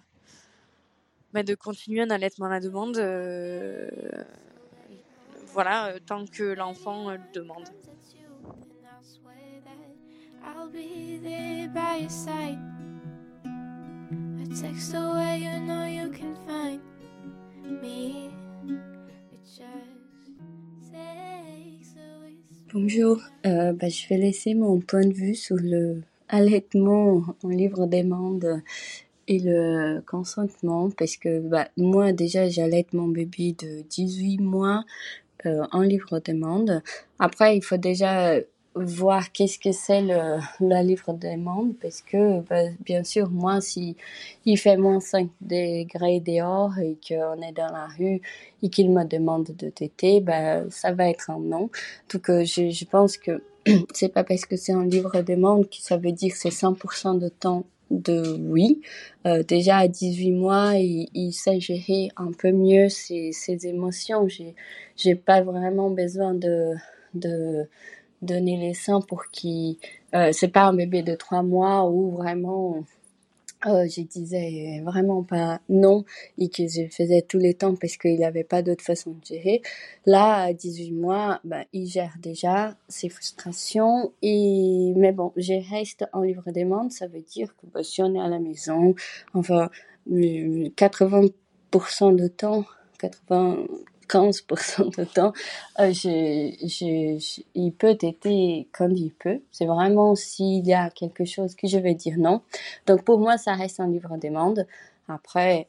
bah, 1.32 1.44
de 1.44 1.56
continuer 1.56 2.01
un 2.01 2.10
allaitement 2.10 2.48
à 2.48 2.50
la 2.50 2.60
demande. 2.60 2.98
Euh, 2.98 3.90
voilà, 5.54 5.94
tant 6.06 6.25
que 6.25 6.44
l'enfant 6.44 7.12
le 7.12 7.22
demande. 7.34 7.70
Bonjour, 22.74 23.20
euh, 23.46 23.74
bah, 23.74 23.90
je 23.90 24.08
vais 24.08 24.16
laisser 24.16 24.54
mon 24.54 24.80
point 24.80 25.06
de 25.06 25.13
vue 25.13 25.36
sur 25.36 25.58
le 25.58 26.04
allaitement 26.30 27.25
en 27.44 27.50
livre 27.50 27.86
demande 27.86 28.62
et 29.28 29.40
le 29.40 30.00
consentement 30.08 30.90
parce 30.90 31.18
que 31.18 31.42
bah, 31.42 31.68
moi 31.75 32.13
déjà 32.13 32.48
j'allaite 32.48 32.94
mon 32.94 33.10
bébé 33.10 33.58
de 33.60 33.82
18 33.90 34.38
mois 34.38 34.86
euh, 35.46 35.66
en 35.74 35.82
livre 35.82 36.22
demande. 36.24 36.82
Après 37.20 37.58
il 37.58 37.62
faut 37.62 37.75
déjà 37.75 38.36
voir 38.75 39.32
qu'est-ce 39.32 39.60
que 39.60 39.72
c'est 39.72 40.01
le, 40.01 40.40
la 40.62 40.82
livre 40.82 41.13
demande 41.13 41.74
parce 41.82 42.01
que 42.01 42.40
bah, 42.42 42.70
bien 42.86 43.04
sûr 43.04 43.30
moi 43.30 43.60
si 43.60 43.98
il 44.46 44.58
fait 44.58 44.78
moins 44.78 45.00
5 45.00 45.30
degrés 45.42 46.22
dehors 46.22 46.78
et 46.80 46.98
qu'on 47.06 47.42
est 47.42 47.51
dans 47.51 47.72
la 47.72 47.88
rue 47.88 48.22
et 48.63 48.70
qu'il 48.70 48.92
me 48.92 49.04
demande 49.04 49.51
de 49.58 49.70
téter 49.70 50.22
bah, 50.22 50.70
ça 50.70 50.94
va 50.94 51.10
être 51.10 51.30
un 51.30 51.40
non 51.40 51.70
donc 52.13 52.30
euh, 52.30 52.46
je, 52.46 52.70
je 52.70 52.86
pense 52.86 53.18
que 53.18 53.44
c'est 53.94 54.10
pas 54.10 54.24
parce 54.24 54.46
que 54.46 54.56
c'est 54.56 54.74
un 54.74 54.86
livre 54.86 55.22
demande 55.22 55.70
que 55.70 55.78
ça 55.78 55.98
veut 55.98 56.13
dire 56.13 56.32
que 56.32 56.38
c'est 56.38 56.50
100% 56.50 57.20
de 57.20 57.28
temps 57.28 57.66
de 57.92 58.38
oui. 58.40 58.82
Euh, 59.28 59.44
déjà 59.44 59.78
à 59.80 59.88
18 59.88 60.32
mois, 60.32 60.75
il, 60.75 61.10
il, 61.13 61.34
sait 61.34 61.60
gérer 61.60 62.10
un 62.16 62.32
peu 62.32 62.51
mieux 62.51 62.90
ses, 62.90 63.32
ses 63.34 63.68
émotions. 63.68 64.28
J'ai, 64.28 64.56
j'ai 64.96 65.16
pas 65.16 65.42
vraiment 65.42 65.90
besoin 65.90 66.34
de, 66.34 66.74
de 67.13 67.68
donner 68.22 68.58
les 68.58 68.74
seins 68.74 69.01
pour 69.01 69.25
qu'il 69.32 69.78
euh, 70.13 70.32
c'est 70.32 70.50
pas 70.50 70.63
un 70.63 70.74
bébé 70.74 71.04
de 71.04 71.16
trois 71.16 71.44
mois 71.44 71.90
où 71.90 72.12
vraiment 72.12 72.84
euh, 73.68 73.88
je 73.88 74.01
disais 74.01 74.82
vraiment 74.84 75.22
pas 75.22 75.62
non 75.70 76.04
et 76.40 76.50
que 76.50 76.68
je 76.68 76.88
faisais 76.90 77.22
tous 77.22 77.38
les 77.38 77.54
temps 77.54 77.75
parce 77.75 77.96
qu'il 77.96 78.24
avait 78.24 78.44
pas 78.44 78.63
d'autre 78.63 78.84
façon 78.84 79.12
de 79.12 79.24
gérer. 79.24 79.62
Là, 80.08 80.46
à 80.46 80.54
18 80.54 80.92
mois, 80.94 81.40
ben, 81.44 81.66
il 81.72 81.86
gère 81.86 82.16
déjà 82.20 82.75
ses 82.88 83.10
frustrations 83.10 84.13
et, 84.24 84.94
mais 84.96 85.12
bon, 85.12 85.32
je 85.38 85.54
reste 85.70 86.06
en 86.12 86.22
livre 86.22 86.51
demande. 86.51 86.92
Ça 86.92 87.06
veut 87.08 87.22
dire 87.22 87.56
que 87.58 87.68
bah, 87.68 87.84
si 87.84 88.01
on 88.01 88.16
est 88.16 88.20
à 88.20 88.28
la 88.28 88.40
maison, 88.40 88.96
enfin, 89.36 89.70
80% 90.10 92.16
de 92.16 92.28
temps, 92.28 92.66
80, 92.98 93.58
15% 94.12 94.98
de 94.98 95.03
temps, 95.06 95.34
euh, 95.80 95.94
il 97.56 97.72
peut 97.74 97.98
être 98.01 98.72
comme 98.72 98.91
il 98.91 99.12
peut. 99.12 99.39
C'est 99.51 99.65
vraiment 99.65 100.15
s'il 100.15 100.68
y 100.68 100.74
a 100.74 100.89
quelque 100.89 101.25
chose 101.25 101.56
que 101.56 101.68
je 101.68 101.77
vais 101.77 101.96
dire 101.96 102.15
non. 102.18 102.41
Donc 102.88 103.03
pour 103.03 103.20
moi, 103.20 103.38
ça 103.38 103.53
reste 103.53 103.80
un 103.80 103.88
livre 103.88 104.18
demande. 104.18 104.68
Après, 105.08 105.68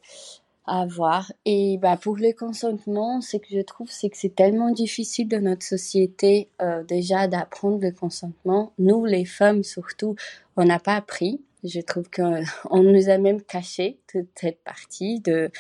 à 0.67 0.87
voir. 0.87 1.33
Et 1.45 1.79
bah, 1.79 1.97
pour 1.97 2.17
le 2.17 2.33
consentement, 2.33 3.21
ce 3.21 3.37
que 3.37 3.49
je 3.51 3.61
trouve, 3.61 3.91
c'est 3.91 4.11
que 4.11 4.17
c'est 4.17 4.35
tellement 4.35 4.71
difficile 4.71 5.29
dans 5.29 5.43
notre 5.43 5.65
société 5.65 6.49
euh, 6.61 6.85
déjà 6.85 7.27
d'apprendre 7.27 7.81
le 7.81 7.91
consentement. 7.91 8.73
Nous, 8.79 9.05
les 9.05 9.25
femmes 9.25 9.65
surtout, 9.65 10.15
on 10.57 10.65
n'a 10.65 10.79
pas 10.79 10.95
appris. 10.95 11.41
Je 11.65 11.81
trouve 11.81 12.11
qu'on 12.11 12.83
nous 12.83 13.09
a 13.09 13.19
même 13.19 13.41
caché 13.41 13.99
toute 14.11 14.29
cette 14.35 14.63
partie 14.65 15.21
de, 15.21 15.51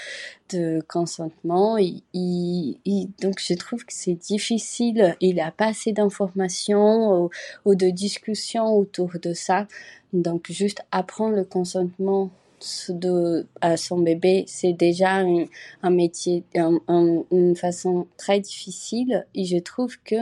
de 0.50 0.82
consentement. 0.88 1.76
Donc, 1.76 3.38
je 3.40 3.54
trouve 3.54 3.84
que 3.84 3.92
c'est 3.92 4.14
difficile. 4.14 5.16
Il 5.20 5.36
n'y 5.36 5.40
a 5.40 5.52
pas 5.52 5.68
assez 5.68 5.92
d'informations 5.92 7.30
ou, 7.64 7.74
de 7.74 7.90
discussions 7.90 8.76
autour 8.76 9.12
de 9.22 9.32
ça. 9.32 9.68
Donc, 10.12 10.50
juste 10.50 10.82
apprendre 10.90 11.36
le 11.36 11.44
consentement 11.44 12.30
à 13.60 13.76
son 13.76 13.98
bébé, 13.98 14.44
c'est 14.46 14.72
déjà 14.72 15.16
un, 15.16 15.44
un 15.82 15.90
métier, 15.90 16.44
une 16.54 17.56
façon 17.56 18.06
très 18.16 18.40
difficile. 18.40 19.26
Et 19.34 19.44
je 19.44 19.58
trouve 19.58 19.96
que 20.04 20.16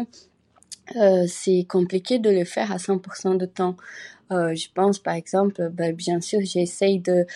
euh, 0.97 1.25
c'est 1.29 1.65
compliqué 1.69 2.19
de 2.19 2.31
le 2.31 2.45
faire 2.45 2.73
à 2.73 2.77
100% 2.77 3.37
de 3.37 3.47
temps. 3.47 3.77
Euh, 4.31 4.55
je 4.55 4.69
pense 4.75 4.99
par 4.99 5.15
exemple, 5.15 5.71
ben, 5.71 5.95
bien 5.95 6.21
sûr, 6.21 6.41
j'essaye 6.43 7.01
de, 7.01 7.27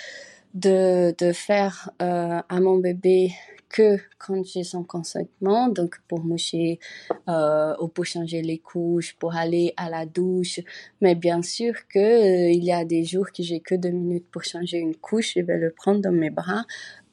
de, 0.55 1.15
de 1.19 1.33
faire 1.33 1.91
euh, 2.03 2.41
à 2.49 2.61
mon 2.61 2.79
bébé 2.79 3.33
que 3.69 3.99
quand 4.19 4.45
j'ai 4.45 4.63
son 4.63 4.85
consentement, 4.85 5.69
donc 5.69 5.97
pour 6.07 6.21
moucher 6.25 6.79
euh, 7.29 7.75
ou 7.81 7.89
pour 7.89 8.05
changer 8.05 8.41
les 8.43 8.59
couches, 8.59 9.17
pour 9.19 9.35
aller 9.35 9.75
à 9.77 9.91
la 9.91 10.07
douche. 10.07 10.61
Mais 11.01 11.17
bien 11.17 11.43
sûr 11.43 11.75
que 11.89 11.99
euh, 11.99 12.51
il 12.53 12.63
y 12.65 12.73
a 12.73 12.85
des 12.85 13.05
jours 13.05 13.27
que 13.37 13.43
j'ai 13.43 13.59
que 13.61 13.75
deux 13.75 13.91
minutes 13.91 14.27
pour 14.31 14.45
changer 14.45 14.79
une 14.79 14.95
couche, 14.95 15.35
je 15.37 15.41
vais 15.41 15.59
le 15.59 15.73
prendre 15.73 16.01
dans 16.01 16.13
mes 16.13 16.31
bras 16.31 16.65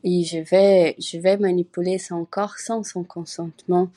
et 0.04 0.24
je 0.24 0.40
vais 0.40 0.96
je 1.00 1.18
vais 1.18 1.38
manipuler 1.38 1.98
son 1.98 2.26
corps 2.26 2.60
sans 2.60 2.84
son 2.84 3.04
consentement. 3.04 3.90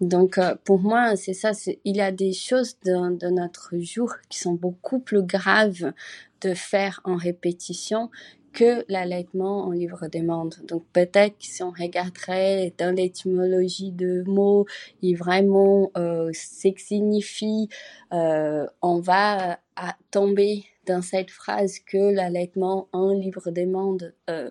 Donc 0.00 0.38
euh, 0.38 0.54
pour 0.64 0.80
moi 0.80 1.16
c'est 1.16 1.34
ça, 1.34 1.52
il 1.84 1.96
y 1.96 2.00
a 2.00 2.12
des 2.12 2.32
choses 2.32 2.78
de, 2.84 3.30
notre 3.30 3.76
jour 3.78 4.14
qui 4.28 4.38
sont 4.38 4.54
beaucoup 4.54 5.00
plus 5.00 5.22
graves 5.22 5.92
de 6.40 6.54
faire 6.54 7.00
en 7.04 7.16
répétition 7.16 8.10
que 8.52 8.84
l'allaitement 8.88 9.66
en 9.66 9.72
livre 9.72 10.08
demande. 10.08 10.56
Donc 10.64 10.84
peut-être 10.92 11.38
que 11.38 11.44
si 11.44 11.62
on 11.62 11.70
regarderait 11.70 12.72
dans 12.78 12.94
l'étymologie 12.94 13.92
de 13.92 14.24
mots 14.26 14.66
et 15.02 15.14
vraiment 15.14 15.90
euh, 15.96 16.30
ce 16.32 16.68
que 16.68 16.80
signifie, 16.80 17.68
euh, 18.12 18.66
on 18.82 19.00
va 19.00 19.58
à 19.76 19.96
tomber 20.10 20.64
dans 20.86 21.02
cette 21.02 21.30
phrase 21.30 21.78
que 21.80 22.14
l'allaitement 22.14 22.88
en 22.92 23.12
livre 23.12 23.50
demande 23.50 24.14
euh, 24.30 24.50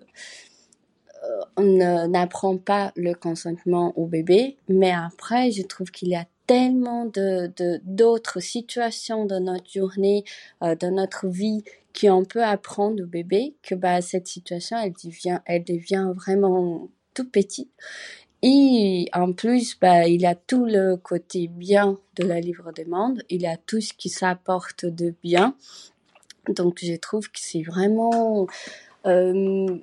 on 1.56 2.08
n'apprend 2.08 2.56
pas 2.56 2.92
le 2.96 3.14
consentement 3.14 3.92
au 3.98 4.06
bébé, 4.06 4.56
mais 4.68 4.92
après, 4.92 5.50
je 5.50 5.62
trouve 5.62 5.90
qu'il 5.90 6.08
y 6.08 6.16
a 6.16 6.26
tellement 6.48 7.04
de 7.04 7.52
d'autres 7.84 8.40
situations 8.40 9.26
dans 9.26 9.40
notre 9.40 9.70
journée, 9.70 10.24
euh, 10.64 10.74
dans 10.74 10.90
notre 10.90 11.28
vie 11.28 11.62
qu'on 11.98 12.24
peut 12.24 12.42
apprendre 12.42 13.02
au 13.04 13.06
bébé 13.06 13.54
que 13.62 13.74
bah 13.74 14.00
cette 14.00 14.26
situation 14.26 14.78
elle 14.78 14.94
devient 14.94 15.40
elle 15.44 15.64
devient 15.64 16.10
vraiment 16.16 16.88
tout 17.14 17.28
petit. 17.28 17.68
Et 18.42 19.08
en 19.12 19.32
plus 19.32 19.78
bah 19.78 20.08
il 20.08 20.24
a 20.24 20.34
tout 20.34 20.64
le 20.64 20.96
côté 20.96 21.48
bien 21.48 21.98
de 22.16 22.24
la 22.24 22.40
livre 22.40 22.72
demande 22.72 23.22
il 23.28 23.44
a 23.46 23.56
tout 23.56 23.80
ce 23.80 23.92
qui 23.92 24.08
s'apporte 24.08 24.86
de 24.86 25.14
bien. 25.22 25.54
Donc 26.48 26.78
je 26.82 26.94
trouve 26.94 27.28
que 27.30 27.40
c'est 27.40 27.62
vraiment 27.62 28.46
euh, 29.06 29.78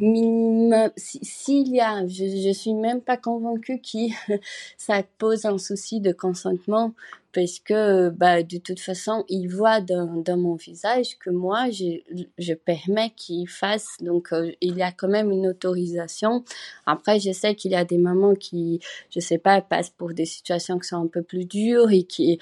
minimum, 0.00 0.90
s'il 0.96 1.68
y 1.68 1.80
a, 1.80 2.06
je, 2.06 2.24
je 2.26 2.52
suis 2.52 2.74
même 2.74 3.00
pas 3.00 3.16
convaincue 3.16 3.80
que 3.80 4.34
ça 4.76 5.02
pose 5.18 5.44
un 5.44 5.58
souci 5.58 6.00
de 6.00 6.12
consentement 6.12 6.92
parce 7.32 7.60
que 7.60 8.08
bah 8.10 8.42
de 8.42 8.58
toute 8.58 8.80
façon 8.80 9.24
il 9.28 9.48
voit 9.48 9.80
dans, 9.80 10.24
mon 10.36 10.54
visage 10.54 11.16
que 11.18 11.30
moi 11.30 11.70
je, 11.70 12.00
je 12.38 12.54
permets 12.54 13.12
qu'il 13.16 13.48
fasse. 13.48 13.96
Donc 14.00 14.32
euh, 14.32 14.50
il 14.60 14.76
y 14.76 14.82
a 14.82 14.92
quand 14.92 15.08
même 15.08 15.30
une 15.30 15.46
autorisation. 15.46 16.44
Après 16.86 17.20
je 17.20 17.32
sais 17.32 17.54
qu'il 17.54 17.72
y 17.72 17.76
a 17.76 17.84
des 17.84 17.98
mamans 17.98 18.34
qui 18.34 18.80
je 19.10 19.20
sais 19.20 19.38
pas 19.38 19.60
passent 19.60 19.90
pour 19.90 20.12
des 20.12 20.26
situations 20.26 20.78
qui 20.78 20.88
sont 20.88 21.02
un 21.02 21.06
peu 21.06 21.22
plus 21.22 21.44
dures 21.44 21.90
et 21.90 22.02
qui 22.02 22.38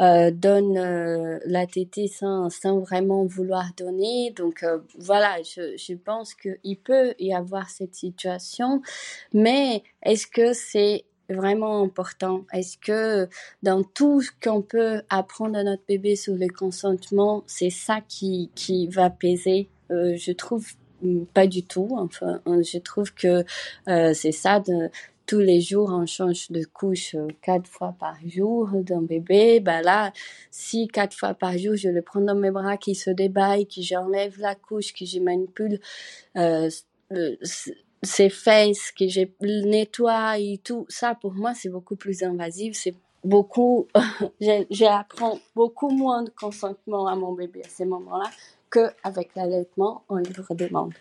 euh, 0.00 0.30
donne 0.30 0.78
euh, 0.78 1.38
la 1.44 1.66
tétée 1.66 2.08
sans, 2.08 2.48
vraiment 2.80 3.26
vouloir 3.26 3.66
donner. 3.76 4.32
Donc 4.34 4.62
euh, 4.62 4.78
voilà, 4.98 5.36
je, 5.42 5.76
je 5.76 5.94
pense 5.94 6.32
qu'il 6.34 6.78
peut 6.78 7.14
y 7.18 7.34
avoir 7.34 7.68
cette 7.68 7.94
situation, 7.94 8.80
mais 9.34 9.82
est-ce 10.02 10.26
que 10.26 10.54
c'est 10.54 11.04
vraiment 11.28 11.82
important? 11.82 12.46
Est-ce 12.52 12.78
que 12.78 13.28
dans 13.62 13.82
tout 13.82 14.22
ce 14.22 14.30
qu'on 14.42 14.62
peut 14.62 15.02
apprendre 15.10 15.58
à 15.58 15.64
notre 15.64 15.84
bébé 15.86 16.16
sur 16.16 16.34
le 16.34 16.48
consentement, 16.48 17.44
c'est 17.46 17.70
ça 17.70 18.00
qui, 18.08 18.50
qui 18.54 18.86
va 18.88 19.10
peser? 19.10 19.68
Je 19.90 20.32
trouve 20.32 20.66
mm, 21.02 21.24
pas 21.34 21.46
du 21.46 21.62
tout. 21.62 21.88
Enfin, 21.98 22.40
je 22.46 22.78
trouve 22.78 23.12
que 23.12 23.44
c'est 23.86 24.32
ça 24.32 24.60
de, 24.60 24.88
tous 25.30 25.38
les 25.38 25.60
jours, 25.60 25.90
on 25.92 26.06
change 26.06 26.50
de 26.50 26.64
couche 26.64 27.14
euh, 27.14 27.28
quatre 27.40 27.68
fois 27.68 27.94
par 27.96 28.16
jour 28.26 28.68
d'un 28.72 29.00
bébé. 29.00 29.60
Ben 29.60 29.80
là, 29.80 30.12
si 30.50 30.88
quatre 30.88 31.16
fois 31.16 31.34
par 31.34 31.56
jour, 31.56 31.76
je 31.76 31.88
le 31.88 32.02
prends 32.02 32.20
dans 32.20 32.34
mes 32.34 32.50
bras, 32.50 32.76
qui 32.76 32.96
se 32.96 33.10
débaille, 33.10 33.68
que 33.68 33.80
j'enlève 33.80 34.40
la 34.40 34.56
couche, 34.56 34.92
que 34.92 35.04
je 35.04 35.20
manipule 35.20 35.78
euh, 36.36 36.68
ses 38.02 38.28
fesses, 38.28 38.90
que 38.90 39.06
je 39.06 39.20
nettoie 39.40 40.36
et 40.40 40.58
tout, 40.64 40.84
ça 40.88 41.14
pour 41.14 41.34
moi, 41.34 41.54
c'est 41.54 41.68
beaucoup 41.68 41.94
plus 41.94 42.24
invasif. 42.24 42.76
C'est 42.76 42.96
beaucoup, 43.22 43.86
j'apprends 44.70 45.38
beaucoup 45.54 45.90
moins 45.90 46.24
de 46.24 46.30
consentement 46.30 47.06
à 47.06 47.14
mon 47.14 47.34
bébé 47.34 47.62
à 47.64 47.68
ces 47.68 47.84
moments-là 47.84 48.28
qu'avec 48.72 49.36
l'allaitement 49.36 50.02
en 50.08 50.16
livre 50.16 50.54
demande. 50.54 50.94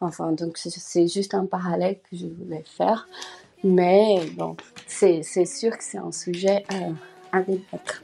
Enfin, 0.00 0.32
donc 0.32 0.58
c'est 0.58 1.06
juste 1.06 1.34
un 1.34 1.46
parallèle 1.46 2.00
que 2.10 2.16
je 2.16 2.26
voulais 2.26 2.64
faire. 2.66 3.08
Mais 3.64 4.20
bon, 4.36 4.56
c'est 4.86 5.22
sûr 5.22 5.76
que 5.76 5.84
c'est 5.84 5.98
un 5.98 6.12
sujet 6.12 6.64
euh, 6.72 6.92
à 7.32 7.42
débattre. 7.42 8.02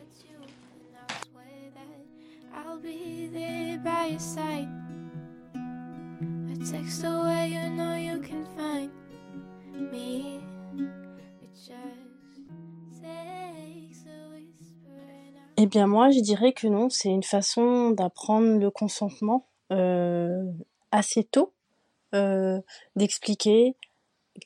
Eh 15.59 15.67
bien 15.67 15.87
moi, 15.87 16.11
je 16.11 16.19
dirais 16.19 16.53
que 16.53 16.67
non, 16.67 16.89
c'est 16.91 17.11
une 17.11 17.23
façon 17.23 17.91
d'apprendre 17.91 18.59
le 18.59 18.71
consentement 18.71 19.47
euh, 19.71 20.43
assez 20.91 21.23
tôt, 21.23 21.53
euh, 22.15 22.61
d'expliquer 22.97 23.77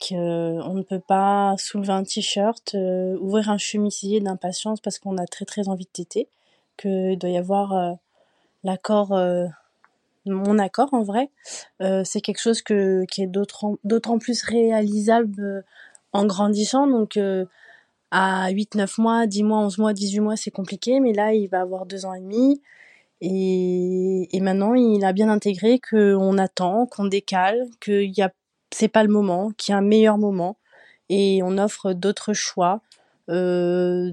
qu'on 0.01 0.75
ne 0.75 0.83
peut 0.83 1.01
pas 1.01 1.55
soulever 1.59 1.93
un 1.93 2.03
t-shirt, 2.03 2.75
euh, 2.75 3.17
ouvrir 3.21 3.51
un 3.51 3.59
chemisier 3.59 4.21
d'impatience 4.21 4.81
parce 4.81 4.99
qu'on 4.99 5.17
a 5.17 5.27
très 5.27 5.45
très 5.45 5.69
envie 5.69 5.85
de 5.85 5.91
téter, 5.91 6.29
qu'il 6.77 7.19
doit 7.19 7.31
y 7.31 7.39
avoir 7.39 7.73
euh, 7.73 7.93
l'accord, 8.65 9.13
euh, 9.13 9.47
mon 10.27 10.59
accord 10.59 10.93
en 10.93 11.03
vrai. 11.03 11.31
c'est 12.05 12.21
quelque 12.21 12.41
chose 12.41 12.63
que, 12.63 13.05
qui 13.05 13.23
est 13.23 13.29
d'autant 13.29 14.19
plus 14.19 14.43
réalisable 14.43 15.65
en 16.13 16.27
grandissant. 16.27 16.89
Donc 16.89 17.17
à 18.11 18.51
8, 18.51 18.75
9 18.75 18.99
mois, 18.99 19.27
10 19.29 19.45
mois, 19.45 19.59
11 19.61 19.79
mois, 19.79 19.93
18 19.93 20.21
mois, 20.21 20.37
c'est 20.37 20.51
compliqué, 20.51 20.99
mais 20.99 21.13
là 21.13 21.33
il 21.33 21.47
va 21.49 21.61
avoir 21.61 21.87
2 21.87 22.07
ans 22.07 22.15
et 22.15 22.21
demi. 22.21 22.61
Et, 23.21 24.29
et 24.37 24.41
maintenant, 24.41 24.75
il 24.75 25.05
a 25.05 25.13
bien 25.13 25.29
intégré 25.29 25.81
qu'on 25.81 26.39
attend, 26.39 26.87
qu'on 26.87 27.07
décale, 27.07 27.67
qu'il 27.81 28.13
y 28.17 28.23
a 28.23 28.31
c'est 28.71 28.89
pas 28.89 29.03
le 29.03 29.09
moment, 29.09 29.51
qu'il 29.57 29.73
y 29.73 29.75
a 29.75 29.79
un 29.79 29.83
meilleur 29.83 30.19
moment 30.19 30.59
et 31.09 31.41
on 31.43 31.59
offre 31.59 31.93
d'autres 31.93 32.33
choix. 32.33 32.81
Euh, 33.29 34.13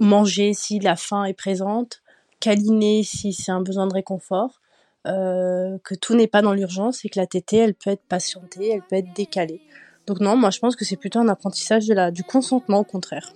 manger 0.00 0.54
si 0.54 0.78
la 0.78 0.96
faim 0.96 1.24
est 1.24 1.34
présente, 1.34 2.02
câliner 2.40 3.02
si 3.02 3.32
c'est 3.32 3.52
un 3.52 3.60
besoin 3.60 3.86
de 3.86 3.92
réconfort, 3.92 4.60
euh, 5.06 5.78
que 5.84 5.94
tout 5.94 6.14
n'est 6.14 6.26
pas 6.26 6.42
dans 6.42 6.52
l'urgence 6.52 7.04
et 7.04 7.08
que 7.08 7.18
la 7.18 7.26
tétée, 7.26 7.58
elle 7.58 7.74
peut 7.74 7.90
être 7.90 8.02
patientée, 8.08 8.70
elle 8.70 8.82
peut 8.82 8.96
être 8.96 9.12
décalée. 9.14 9.60
Donc 10.06 10.20
non, 10.20 10.36
moi 10.36 10.50
je 10.50 10.58
pense 10.58 10.76
que 10.76 10.84
c'est 10.84 10.96
plutôt 10.96 11.20
un 11.20 11.28
apprentissage 11.28 11.86
du 12.12 12.24
consentement 12.24 12.80
au 12.80 12.84
contraire. 12.84 13.32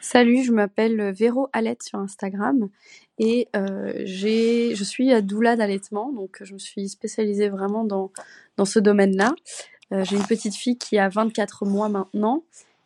Salut, 0.00 0.42
je 0.42 0.52
m'appelle 0.52 1.12
Véro 1.12 1.48
Alette 1.52 1.82
sur 1.82 1.98
Instagram 1.98 2.70
et 3.18 3.48
euh, 3.54 3.92
je 4.06 4.82
suis 4.82 5.12
à 5.12 5.20
doula 5.20 5.54
d'allaitement, 5.54 6.12
donc 6.12 6.38
je 6.40 6.54
me 6.54 6.58
suis 6.58 6.88
spécialisée 6.88 7.50
vraiment 7.50 7.84
dans, 7.84 8.10
dans 8.56 8.64
ce 8.64 8.78
domaine-là. 8.78 9.34
Euh, 9.92 10.04
j'ai 10.04 10.16
une 10.16 10.26
petite 10.26 10.54
fille 10.54 10.78
qui 10.78 10.96
a 10.98 11.10
24 11.10 11.66
mois 11.66 11.90
maintenant 11.90 12.42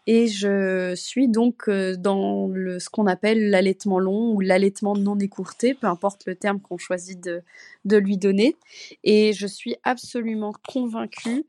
et 0.07 0.27
je 0.27 0.95
suis 0.97 1.29
donc 1.29 1.69
euh, 1.69 1.97
dans 1.97 2.49
le, 2.49 2.81
ce 2.81 2.91
qu'on 2.91 3.07
appelle 3.07 3.51
l'allaitement 3.51 3.99
long 3.99 4.33
ou 4.33 4.41
l'allaitement 4.41 4.97
non 4.97 5.19
écourté, 5.19 5.75
peu 5.75 5.87
importe 5.87 6.27
le 6.27 6.35
terme 6.35 6.61
qu'on 6.61 6.79
choisit 6.79 7.23
de, 7.23 7.43
de 7.85 7.97
lui 7.97 8.19
donner. 8.19 8.57
Et 9.05 9.33
je 9.33 9.47
suis 9.47 9.77
absolument 9.85 10.53
convaincue 10.69 11.45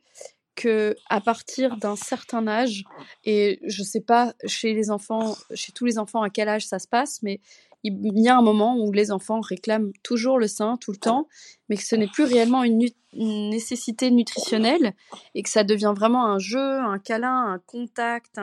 que 0.55 0.95
à 1.09 1.21
partir 1.21 1.77
d'un 1.77 1.95
certain 1.95 2.47
âge, 2.47 2.83
et 3.25 3.59
je 3.65 3.83
sais 3.83 4.01
pas 4.01 4.33
chez 4.45 4.73
les 4.73 4.91
enfants, 4.91 5.35
chez 5.53 5.71
tous 5.71 5.85
les 5.85 5.97
enfants 5.97 6.21
à 6.21 6.29
quel 6.29 6.49
âge 6.49 6.67
ça 6.67 6.79
se 6.79 6.87
passe, 6.87 7.21
mais 7.23 7.39
il 7.83 8.19
y 8.19 8.29
a 8.29 8.37
un 8.37 8.41
moment 8.41 8.77
où 8.77 8.91
les 8.93 9.11
enfants 9.11 9.41
réclament 9.41 9.91
toujours 10.03 10.39
le 10.39 10.47
sein 10.47 10.77
tout 10.77 10.91
le 10.91 10.97
temps, 10.97 11.27
mais 11.67 11.75
que 11.75 11.83
ce 11.83 11.95
n'est 11.95 12.07
plus 12.07 12.23
réellement 12.23 12.63
une, 12.63 12.87
nécessité 13.15 14.09
nutritionnelle 14.09 14.93
et 15.35 15.43
que 15.43 15.49
ça 15.49 15.63
devient 15.63 15.93
vraiment 15.95 16.25
un 16.25 16.39
jeu, 16.39 16.79
un 16.79 16.97
câlin, 16.97 17.45
un 17.45 17.59
contact, 17.59 18.39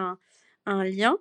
un 0.66 0.84
lien. 0.84 1.16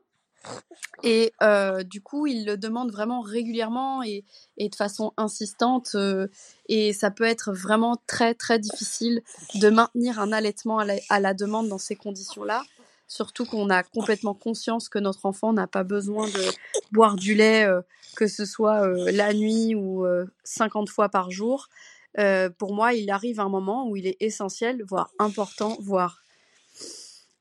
Et 1.03 1.33
euh, 1.41 1.83
du 1.83 2.01
coup, 2.01 2.27
ils 2.27 2.45
le 2.45 2.57
demandent 2.57 2.91
vraiment 2.91 3.21
régulièrement 3.21 4.03
et, 4.03 4.25
de 4.57 4.75
façon 4.75 5.13
insistante. 5.17 5.91
Euh, 5.95 6.27
et 6.67 6.93
ça 6.93 7.11
peut 7.11 7.23
être 7.23 7.53
vraiment 7.53 7.97
très, 8.07 8.33
très 8.33 8.59
difficile 8.59 9.21
de 9.55 9.69
maintenir 9.69 10.19
un 10.19 10.31
allaitement 10.31 10.79
à 10.79 10.85
la, 10.85 10.95
à 11.09 11.19
la 11.19 11.33
demande 11.33 11.69
dans 11.69 11.77
ces 11.77 11.95
conditions-là. 11.95 12.63
Surtout 13.07 13.45
qu'on 13.45 13.69
a 13.69 13.81
complètement 13.81 14.35
conscience 14.35 14.87
que 14.87 14.99
notre 14.99 15.25
enfant 15.25 15.51
n'a 15.53 15.67
pas 15.67 15.83
besoin 15.83 16.27
de 16.27 16.43
boire 16.91 17.15
du 17.15 17.33
lait, 17.33 17.65
euh, 17.65 17.81
que 18.15 18.27
ce 18.27 18.45
soit 18.45 18.87
la 19.11 19.33
nuit 19.33 19.73
ou 19.73 20.05
50 20.43 20.89
fois 20.89 21.09
par 21.09 21.31
jour. 21.31 21.69
pour 22.57 22.73
moi, 22.73 22.93
il 22.93 23.09
arrive 23.09 23.39
un 23.39 23.49
moment 23.49 23.87
où 23.87 23.95
il 23.95 24.05
est 24.05 24.17
essentiel, 24.19 24.83
voire 24.83 25.09
important, 25.17 25.77
voire 25.79 26.21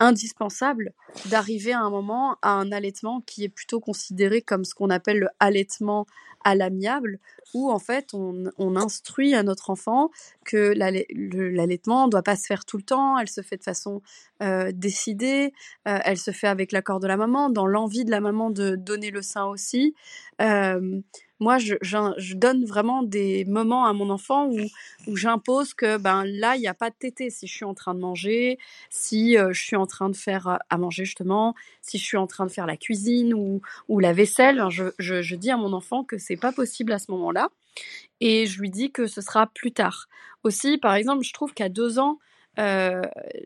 indispensable 0.01 0.93
d'arriver 1.27 1.73
à 1.73 1.81
un 1.81 1.91
moment 1.91 2.37
à 2.43 2.51
un 2.51 2.71
allaitement 2.73 3.21
qui 3.23 3.45
est 3.45 3.49
plutôt 3.49 3.81
considéré 3.81 4.43
comme 4.43 4.65
ce 4.65 4.75
qu'on 4.75 4.91
appelle 4.91 5.19
le 5.19 5.29
allaitement 5.41 6.07
à 6.45 6.55
l'amiable, 6.55 7.19
où 7.55 7.71
en 7.71 7.79
fait 7.79 8.15
on, 8.15 8.45
on, 8.59 8.77
instruit 8.77 9.35
à 9.35 9.43
notre 9.43 9.71
enfant 9.71 10.11
que 10.45 10.73
l'allaitement 10.77 12.07
ne 12.07 12.11
doit 12.11 12.23
pas 12.23 12.37
se 12.37 12.47
faire 12.47 12.65
tout 12.65 12.77
le 12.77 12.83
temps, 12.83 13.19
elle 13.19 13.29
se 13.29 13.43
fait 13.43 13.57
de 13.57 13.65
façon 13.65 14.03
euh, 14.43 14.71
décidée, 14.73 15.53
euh, 15.87 15.99
elle 16.05 16.19
se 16.19 16.31
fait 16.31 16.47
avec 16.47 16.73
l'accord 16.73 17.01
de 17.01 17.09
la 17.09 17.17
maman, 17.17 17.51
dans 17.51 17.67
l'envie 17.67 18.05
de 18.05 18.11
la 18.11 18.21
maman 18.21 18.51
de 18.51 18.77
donner 18.77 19.11
le 19.11 19.23
sein 19.23 19.47
aussi. 19.47 19.95
Euh, 20.41 21.01
moi, 21.41 21.59
je, 21.59 22.35
donne 22.35 22.65
vraiment 22.65 23.03
des 23.03 23.45
moments 23.45 23.87
à 23.87 23.93
mon 23.93 24.11
enfant 24.11 24.49
où, 24.49 25.17
j'impose 25.17 25.75
que 25.75 25.97
ben 25.97 26.25
là, 26.25 26.57
il 26.57 26.61
n'y 26.61 26.69
a 26.69 26.75
pas 26.75 26.91
de 26.91 26.95
tété. 26.99 27.31
Si 27.31 27.47
je 27.47 27.55
suis 27.55 27.65
en 27.65 27.75
train 27.75 27.95
de 27.95 28.01
manger, 28.01 28.59
si 28.91 29.39
euh, 29.39 29.53
je 29.53 29.63
suis 29.63 29.77
en 29.77 29.87
train 29.87 30.11
de 30.11 30.17
faire 30.17 30.49
euh, 30.49 30.57
à 30.71 30.79
manger 30.79 31.05
justement, 31.05 31.55
si 31.81 31.99
je 31.99 32.05
suis 32.05 32.17
en 32.17 32.27
train 32.27 32.47
de 32.47 32.51
faire 32.51 32.67
la 32.67 32.77
cuisine 32.77 33.35
ou, 33.35 33.61
la 34.01 34.13
vaisselle, 34.13 34.63
je, 34.71 34.85
je, 34.99 35.23
je 35.23 35.37
dis 35.37 35.51
à 35.51 35.57
mon 35.57 35.73
enfant 35.73 36.05
que 36.05 36.19
c'est 36.19 36.37
pas 36.37 36.53
possible 36.53 36.93
à 36.93 36.99
ce 36.99 37.11
moment-là. 37.13 37.49
Et 38.21 38.47
je 38.47 38.61
lui 38.61 38.71
dis 38.71 38.91
que 38.91 39.07
ce 39.07 39.21
sera 39.21 39.47
plus 39.47 39.73
tard. 39.73 40.09
Aussi, 40.45 40.79
par 40.79 40.95
exemple, 40.95 41.25
je 41.25 41.33
trouve 41.33 41.55
qu'à 41.55 41.69
deux 41.69 41.99
ans, 41.99 42.19
euh, 42.59 43.03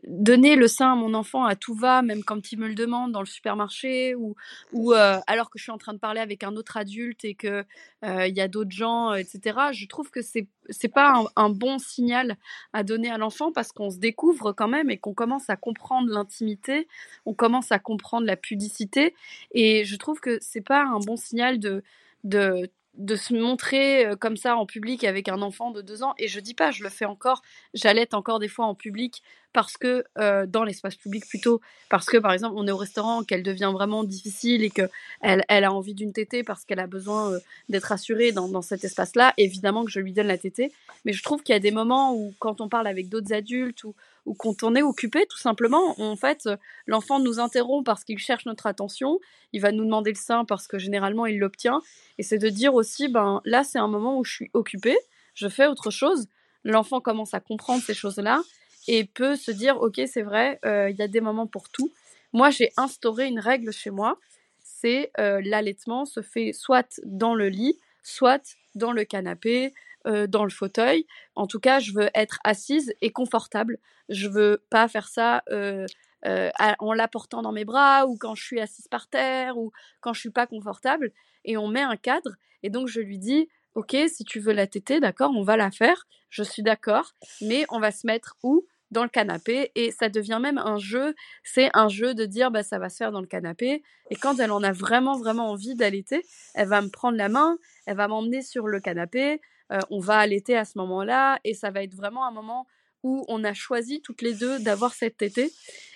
donner 0.07 0.55
le 0.55 0.67
sein 0.67 0.93
à 0.93 0.95
mon 0.95 1.13
enfant 1.13 1.45
à 1.45 1.55
tout 1.55 1.75
va, 1.75 2.01
même 2.01 2.23
quand 2.23 2.51
il 2.51 2.59
me 2.59 2.67
le 2.67 2.73
demande 2.73 3.11
dans 3.11 3.19
le 3.19 3.27
supermarché 3.27 4.15
ou, 4.15 4.35
euh, 4.75 5.19
alors 5.27 5.49
que 5.51 5.59
je 5.59 5.63
suis 5.63 5.71
en 5.71 5.77
train 5.77 5.93
de 5.93 5.99
parler 5.99 6.19
avec 6.19 6.43
un 6.43 6.55
autre 6.55 6.77
adulte 6.77 7.23
et 7.23 7.35
que 7.35 7.63
euh, 8.03 8.27
il 8.27 8.35
y 8.35 8.41
a 8.41 8.47
d'autres 8.47 8.71
gens, 8.71 9.13
etc. 9.13 9.59
Je 9.71 9.85
trouve 9.87 10.09
que 10.09 10.21
c'est 10.21 10.47
c'est 10.69 10.87
pas 10.87 11.13
un, 11.17 11.25
un, 11.35 11.49
bon 11.49 11.77
signal 11.77 12.37
à 12.71 12.83
donner 12.83 13.11
à 13.11 13.17
l'enfant 13.17 13.51
parce 13.51 13.71
qu'on 13.71 13.91
se 13.91 13.97
découvre 13.97 14.53
quand 14.53 14.69
même 14.69 14.89
et 14.89 14.97
qu'on 14.97 15.13
commence 15.13 15.49
à 15.49 15.57
comprendre 15.57 16.09
l'intimité, 16.09 16.87
on 17.25 17.33
commence 17.33 17.71
à 17.71 17.79
comprendre 17.79 18.25
la 18.25 18.37
pudicité 18.37 19.13
et 19.51 19.83
je 19.83 19.95
trouve 19.97 20.21
que 20.21 20.37
c'est 20.41 20.61
pas 20.61 20.83
un 20.85 20.99
bon 20.99 21.17
signal 21.17 21.59
de 21.59 21.83
de 22.23 22.69
de 22.95 23.15
se 23.15 23.33
montrer 23.33 24.05
euh, 24.05 24.15
comme 24.15 24.37
ça 24.37 24.55
en 24.55 24.65
public 24.65 25.03
avec 25.03 25.27
un 25.27 25.41
enfant 25.41 25.71
de 25.71 25.81
deux 25.81 26.03
ans. 26.03 26.13
Et 26.19 26.27
je 26.27 26.39
dis 26.39 26.53
pas, 26.53 26.71
je 26.71 26.83
le 26.83 26.89
fais 26.89 27.05
encore, 27.05 27.41
j'allaite 27.73 28.13
encore 28.13 28.39
des 28.39 28.47
fois 28.47 28.65
en 28.65 28.75
public 28.75 29.23
parce 29.51 29.77
que 29.77 30.03
euh, 30.17 30.45
dans 30.45 30.63
l'espace 30.63 30.95
public 30.95 31.25
plutôt. 31.27 31.59
Parce 31.89 32.05
que 32.05 32.17
par 32.17 32.33
exemple 32.33 32.53
on 32.57 32.67
est 32.67 32.71
au 32.71 32.77
restaurant 32.77 33.23
qu'elle 33.23 33.43
devient 33.43 33.71
vraiment 33.73 34.03
difficile 34.03 34.63
et 34.63 34.69
que 34.69 34.89
elle, 35.21 35.43
a 35.63 35.71
envie 35.71 35.93
d'une 35.93 36.13
tétée 36.13 36.43
parce 36.43 36.65
qu'elle 36.65 36.79
a 36.79 36.87
besoin 36.87 37.33
euh, 37.33 37.39
d'être 37.69 37.91
assurée 37.91 38.31
dans, 38.31 38.47
dans 38.47 38.61
cet 38.61 38.83
espace 38.83 39.15
là 39.15 39.33
évidemment 39.37 39.85
que 39.85 39.91
je 39.91 39.99
lui 39.99 40.13
donne 40.13 40.27
la 40.27 40.37
tétée. 40.37 40.71
Mais 41.05 41.13
je 41.13 41.23
trouve 41.23 41.41
qu'il 41.41 41.53
y 41.53 41.55
a 41.55 41.59
des 41.59 41.71
moments 41.71 42.15
où 42.15 42.33
quand 42.39 42.61
on 42.61 42.69
parle 42.69 42.87
avec 42.87 43.09
d'autres 43.09 43.33
adultes 43.33 43.83
ou, 43.83 43.95
ou 44.25 44.33
quand 44.33 44.63
on 44.63 44.75
est 44.75 44.81
occupé 44.81 45.25
tout 45.29 45.37
simplement. 45.37 45.99
En 45.99 46.15
fait 46.15 46.49
l'enfant 46.87 47.19
nous 47.19 47.39
interrompt 47.39 47.85
parce 47.85 48.03
qu'il 48.03 48.19
cherche 48.19 48.45
notre 48.45 48.67
attention. 48.67 49.19
Il 49.51 49.61
va 49.61 49.71
nous 49.71 49.85
demander 49.85 50.11
le 50.11 50.17
sein 50.17 50.45
parce 50.45 50.67
que 50.67 50.77
généralement 50.77 51.25
il 51.25 51.39
l'obtient. 51.39 51.81
Et 52.17 52.23
c'est 52.23 52.37
de 52.37 52.49
dire 52.49 52.73
aussi 52.73 53.07
ben 53.07 53.41
là 53.45 53.63
c'est 53.63 53.79
un 53.79 53.87
moment 53.87 54.17
où 54.17 54.23
je 54.23 54.33
suis 54.33 54.51
occupée. 54.53 54.97
Je 55.33 55.47
fais 55.47 55.67
autre 55.67 55.91
chose. 55.91 56.27
L'enfant 56.63 57.01
commence 57.01 57.33
à 57.33 57.39
comprendre 57.39 57.83
ces 57.83 57.93
choses 57.93 58.17
là 58.17 58.41
et 58.87 59.05
peut 59.05 59.35
se 59.35 59.51
dire 59.51 59.81
ok 59.81 60.01
c'est 60.07 60.21
vrai 60.21 60.59
euh, 60.65 60.89
il 60.89 60.95
y 60.97 61.01
a 61.01 61.07
des 61.07 61.21
moments 61.21 61.47
pour 61.47 61.69
tout. 61.69 61.91
Moi 62.31 62.49
j'ai 62.49 62.71
instauré 62.77 63.27
une 63.27 63.39
règle 63.39 63.71
chez 63.71 63.89
moi. 63.89 64.17
C'est 64.61 65.11
euh, 65.19 65.41
l'allaitement 65.43 66.05
se 66.05 66.21
fait 66.21 66.53
soit 66.53 66.99
dans 67.05 67.35
le 67.35 67.49
lit 67.49 67.77
soit 68.03 68.55
dans 68.75 68.91
le 68.91 69.05
canapé 69.05 69.73
euh, 70.05 70.27
dans 70.27 70.43
le 70.43 70.49
fauteuil. 70.49 71.05
En 71.35 71.47
tout 71.47 71.59
cas 71.59 71.79
je 71.79 71.93
veux 71.93 72.09
être 72.13 72.39
assise 72.43 72.93
et 73.01 73.11
confortable. 73.11 73.77
Je 74.09 74.27
veux 74.27 74.63
pas 74.69 74.87
faire 74.87 75.07
ça 75.07 75.43
euh, 75.49 75.85
euh, 76.25 76.49
en 76.79 76.95
dans 77.41 77.51
mes 77.51 77.65
bras 77.65 78.05
ou 78.05 78.17
quand 78.17 78.35
je 78.35 78.43
suis 78.43 78.59
assise 78.59 78.87
par 78.87 79.07
terre 79.07 79.57
ou 79.57 79.71
quand 80.01 80.13
je 80.13 80.19
suis 80.19 80.29
pas 80.29 80.45
confortable. 80.45 81.11
Et 81.45 81.57
on 81.57 81.67
met 81.67 81.81
un 81.81 81.95
cadre 81.95 82.31
et 82.63 82.69
donc 82.69 82.87
je 82.87 82.99
lui 82.99 83.17
dis 83.17 83.47
ok 83.75 83.95
si 84.07 84.23
tu 84.25 84.39
veux 84.39 84.53
la 84.53 84.67
téter 84.67 84.99
d'accord 84.99 85.31
on 85.35 85.43
va 85.43 85.57
la 85.57 85.71
faire. 85.71 86.05
Je 86.29 86.43
suis 86.43 86.63
d'accord 86.63 87.13
mais 87.41 87.65
on 87.69 87.79
va 87.79 87.91
se 87.91 88.05
mettre 88.05 88.35
où? 88.43 88.65
Dans 88.91 89.03
le 89.03 89.09
canapé 89.09 89.71
et 89.73 89.89
ça 89.89 90.07
devient 90.07 90.37
même 90.39 90.59
un 90.59 90.77
jeu. 90.77 91.15
C'est 91.43 91.71
un 91.73 91.87
jeu 91.87 92.13
de 92.13 92.25
dire 92.25 92.51
bah 92.51 92.61
ça 92.61 92.77
va 92.77 92.89
se 92.89 92.97
faire 92.97 93.11
dans 93.11 93.21
le 93.21 93.25
canapé. 93.25 93.81
Et 94.11 94.15
quand 94.15 94.37
elle 94.37 94.51
en 94.51 94.61
a 94.61 94.71
vraiment 94.71 95.17
vraiment 95.17 95.49
envie 95.49 95.73
d'allaiter, 95.73 96.21
elle 96.53 96.67
va 96.67 96.79
me 96.81 96.89
prendre 96.89 97.17
la 97.17 97.27
main, 97.27 97.57
elle 97.87 97.97
va 97.97 98.07
m'emmener 98.07 98.43
sur 98.43 98.67
le 98.67 98.79
canapé, 98.79 99.41
euh, 99.73 99.79
on 99.89 99.99
va 99.99 100.17
allaiter 100.17 100.55
à 100.55 100.65
ce 100.65 100.77
moment-là 100.77 101.39
et 101.43 101.53
ça 101.53 101.71
va 101.71 101.83
être 101.83 101.95
vraiment 101.95 102.27
un 102.27 102.31
moment 102.31 102.67
où 103.03 103.25
on 103.27 103.43
a 103.43 103.53
choisi 103.53 104.01
toutes 104.01 104.21
les 104.21 104.33
deux 104.33 104.59
d'avoir 104.59 104.93
cette 104.93 105.17
tétée 105.17 105.51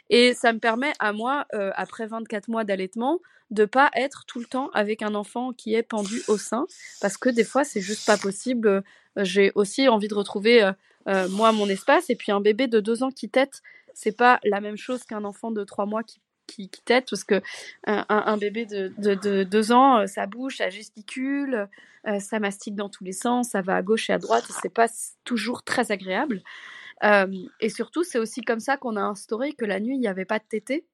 et 0.09 0.33
ça 0.33 0.53
me 0.53 0.59
permet 0.59 0.93
à 0.99 1.13
moi 1.13 1.45
euh, 1.53 1.71
après 1.75 2.07
24 2.07 2.47
mois 2.49 2.63
d'allaitement 2.63 3.19
de 3.49 3.65
pas 3.65 3.89
être 3.95 4.25
tout 4.25 4.39
le 4.39 4.45
temps 4.45 4.69
avec 4.73 5.01
un 5.01 5.15
enfant 5.15 5.53
qui 5.53 5.73
est 5.73 5.83
pendu 5.83 6.21
au 6.27 6.37
sein 6.37 6.65
parce 7.01 7.17
que 7.17 7.29
des 7.29 7.45
fois 7.45 7.63
c'est 7.63 7.81
juste 7.81 8.05
pas 8.05 8.17
possible. 8.17 8.83
J'ai 9.15 9.51
aussi 9.55 9.87
envie 9.87 10.09
de 10.09 10.15
retrouver 10.15 10.71
euh, 11.07 11.29
moi 11.29 11.51
mon 11.51 11.69
espace 11.69 12.09
et 12.09 12.15
puis 12.15 12.31
un 12.31 12.41
bébé 12.41 12.67
de 12.67 12.79
deux 12.79 13.03
ans 13.03 13.11
qui 13.11 13.29
tète 13.29 13.61
c'est 13.93 14.15
pas 14.15 14.39
la 14.43 14.61
même 14.61 14.77
chose 14.77 15.03
qu'un 15.03 15.23
enfant 15.23 15.49
de 15.49 15.63
trois 15.63 15.85
mois 15.85 16.03
qui 16.03 16.19
qui, 16.47 16.69
qui 16.69 16.81
tète 16.81 17.09
parce 17.09 17.23
que 17.23 17.41
un, 17.85 18.05
un 18.07 18.37
bébé 18.37 18.65
de, 18.65 18.93
de, 18.97 19.13
de, 19.13 19.43
deux 19.43 19.71
ans 19.71 19.99
euh, 19.99 20.07
ça 20.07 20.25
bouge 20.25 20.57
ça 20.57 20.69
gesticule 20.69 21.67
euh, 22.07 22.19
ça 22.19 22.39
mastique 22.39 22.75
dans 22.75 22.89
tous 22.89 23.03
les 23.03 23.11
sens 23.11 23.49
ça 23.49 23.61
va 23.61 23.75
à 23.75 23.81
gauche 23.81 24.09
et 24.09 24.13
à 24.13 24.17
droite 24.17 24.45
c'est 24.61 24.73
pas 24.73 24.87
toujours 25.23 25.63
très 25.63 25.91
agréable. 25.91 26.41
Euh, 27.03 27.27
et 27.59 27.69
surtout 27.69 28.03
c'est 28.03 28.17
aussi 28.17 28.41
comme 28.41 28.59
ça 28.59 28.77
qu'on 28.77 28.95
a 28.95 29.01
instauré 29.01 29.53
que 29.53 29.65
la 29.65 29.79
nuit 29.79 29.95
il 29.95 29.99
n'y 29.99 30.07
avait 30.07 30.25
pas 30.25 30.39
de 30.39 30.45
tété. 30.49 30.85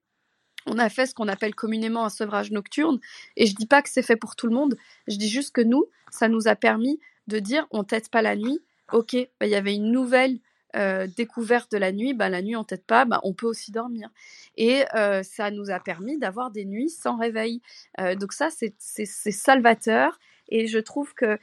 On 0.65 0.77
a 0.79 0.89
fait 0.89 1.05
ce 1.05 1.13
qu'on 1.13 1.27
appelle 1.27 1.55
communément 1.55 2.05
un 2.05 2.09
sevrage 2.09 2.51
nocturne 2.51 2.99
et 3.37 3.45
je 3.45 3.55
dis 3.55 3.67
pas 3.67 3.81
que 3.81 3.89
c'est 3.89 4.01
fait 4.01 4.15
pour 4.15 4.35
tout 4.35 4.47
le 4.47 4.53
monde. 4.53 4.75
Je 5.07 5.17
dis 5.17 5.29
juste 5.29 5.53
que 5.53 5.61
nous 5.61 5.85
ça 6.11 6.27
nous 6.27 6.47
a 6.47 6.55
permis 6.55 6.99
de 7.27 7.39
dire 7.39 7.67
on 7.71 7.83
tète 7.83 8.09
pas 8.09 8.21
la 8.21 8.35
nuit. 8.35 8.59
Ok, 8.91 9.15
bah, 9.39 9.45
il 9.45 9.49
y 9.49 9.55
avait 9.55 9.73
une 9.73 9.91
nouvelle 9.91 10.39
euh, 10.75 11.07
découverte 11.07 11.71
de 11.71 11.77
la 11.77 11.91
nuit, 11.91 12.13
bah, 12.13 12.29
la 12.29 12.41
nuit 12.41 12.55
on 12.55 12.63
tête 12.63 12.85
pas, 12.85 13.05
bah, 13.05 13.19
on 13.23 13.33
peut 13.33 13.45
aussi 13.45 13.71
dormir. 13.71 14.09
Et 14.57 14.83
euh, 14.95 15.23
ça 15.23 15.51
nous 15.51 15.69
a 15.69 15.79
permis 15.79 16.17
d'avoir 16.17 16.51
des 16.51 16.65
nuits 16.65 16.89
sans 16.89 17.17
réveil. 17.17 17.61
Euh, 17.99 18.15
donc 18.15 18.33
ça, 18.33 18.49
c'est 18.49 19.05
salvateur. 19.05 20.19
Et 20.49 20.67
je 20.67 20.79
trouve 20.79 21.13
que 21.13 21.37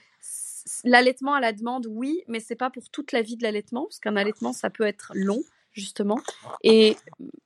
l'allaitement 0.85 1.35
à 1.35 1.41
la 1.41 1.53
demande, 1.53 1.87
oui, 1.89 2.23
mais 2.29 2.41
c'est 2.41 2.57
pas 2.57 2.71
pour 2.71 2.89
toute 2.91 3.13
la 3.13 3.23
vie 3.23 3.37
de 3.37 3.43
l'allaitement, 3.43 3.85
parce 3.85 4.01
qu'un 4.01 4.17
allaitement, 4.17 4.53
ça 4.53 4.71
peut 4.71 4.85
être 4.85 5.13
long, 5.15 5.43
justement. 5.73 6.21
Et 6.63 6.97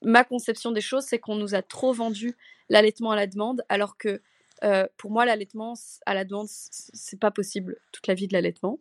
ma 0.03 0.25
conception 0.25 0.73
des 0.73 0.81
choses, 0.81 1.05
c'est 1.05 1.19
qu'on 1.19 1.37
nous 1.37 1.55
a 1.55 1.63
trop 1.63 1.93
vendu 1.93 2.35
l'allaitement 2.69 3.11
à 3.11 3.17
la 3.17 3.27
demande, 3.27 3.63
alors 3.69 3.97
que 3.97 4.21
euh, 4.65 4.87
pour 4.97 5.11
moi, 5.11 5.25
l'allaitement 5.25 5.75
à 6.07 6.15
la 6.15 6.25
demande, 6.25 6.49
c'est 6.49 7.21
pas 7.21 7.31
possible 7.31 7.77
toute 7.93 8.07
la 8.07 8.15
vie 8.15 8.27
de 8.27 8.33
l'allaitement. 8.33 8.79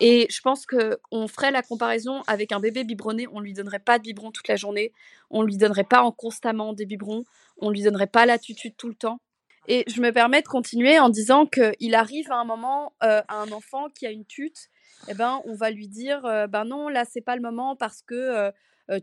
Et 0.00 0.26
je 0.30 0.40
pense 0.40 0.66
que 0.66 0.98
on 1.10 1.28
ferait 1.28 1.50
la 1.52 1.62
comparaison 1.62 2.22
avec 2.26 2.50
un 2.52 2.60
bébé 2.60 2.84
biberonné. 2.84 3.26
On 3.32 3.40
lui 3.40 3.52
donnerait 3.52 3.78
pas 3.78 3.98
de 3.98 4.04
biberon 4.04 4.32
toute 4.32 4.48
la 4.48 4.56
journée. 4.56 4.92
On 5.30 5.42
lui 5.42 5.56
donnerait 5.56 5.84
pas 5.84 6.02
en 6.02 6.10
constamment 6.10 6.72
des 6.72 6.86
biberons. 6.86 7.24
On 7.58 7.70
lui 7.70 7.82
donnerait 7.82 8.08
pas 8.08 8.26
la 8.26 8.38
tutude 8.38 8.76
tout 8.76 8.88
le 8.88 8.94
temps. 8.94 9.20
Et 9.68 9.84
je 9.86 10.00
me 10.00 10.10
permets 10.10 10.42
de 10.42 10.48
continuer 10.48 10.98
en 10.98 11.08
disant 11.08 11.46
qu'il 11.46 11.94
arrive 11.94 12.32
à 12.32 12.36
un 12.36 12.44
moment 12.44 12.94
euh, 13.04 13.22
à 13.28 13.36
un 13.36 13.52
enfant 13.52 13.88
qui 13.90 14.06
a 14.06 14.10
une 14.10 14.24
tute, 14.24 14.70
eh 15.06 15.14
ben 15.14 15.40
on 15.44 15.54
va 15.54 15.70
lui 15.70 15.86
dire 15.86 16.26
euh, 16.26 16.48
ben 16.48 16.64
non 16.64 16.88
là 16.88 17.04
c'est 17.04 17.20
pas 17.20 17.36
le 17.36 17.42
moment 17.42 17.76
parce 17.76 18.02
que 18.02 18.50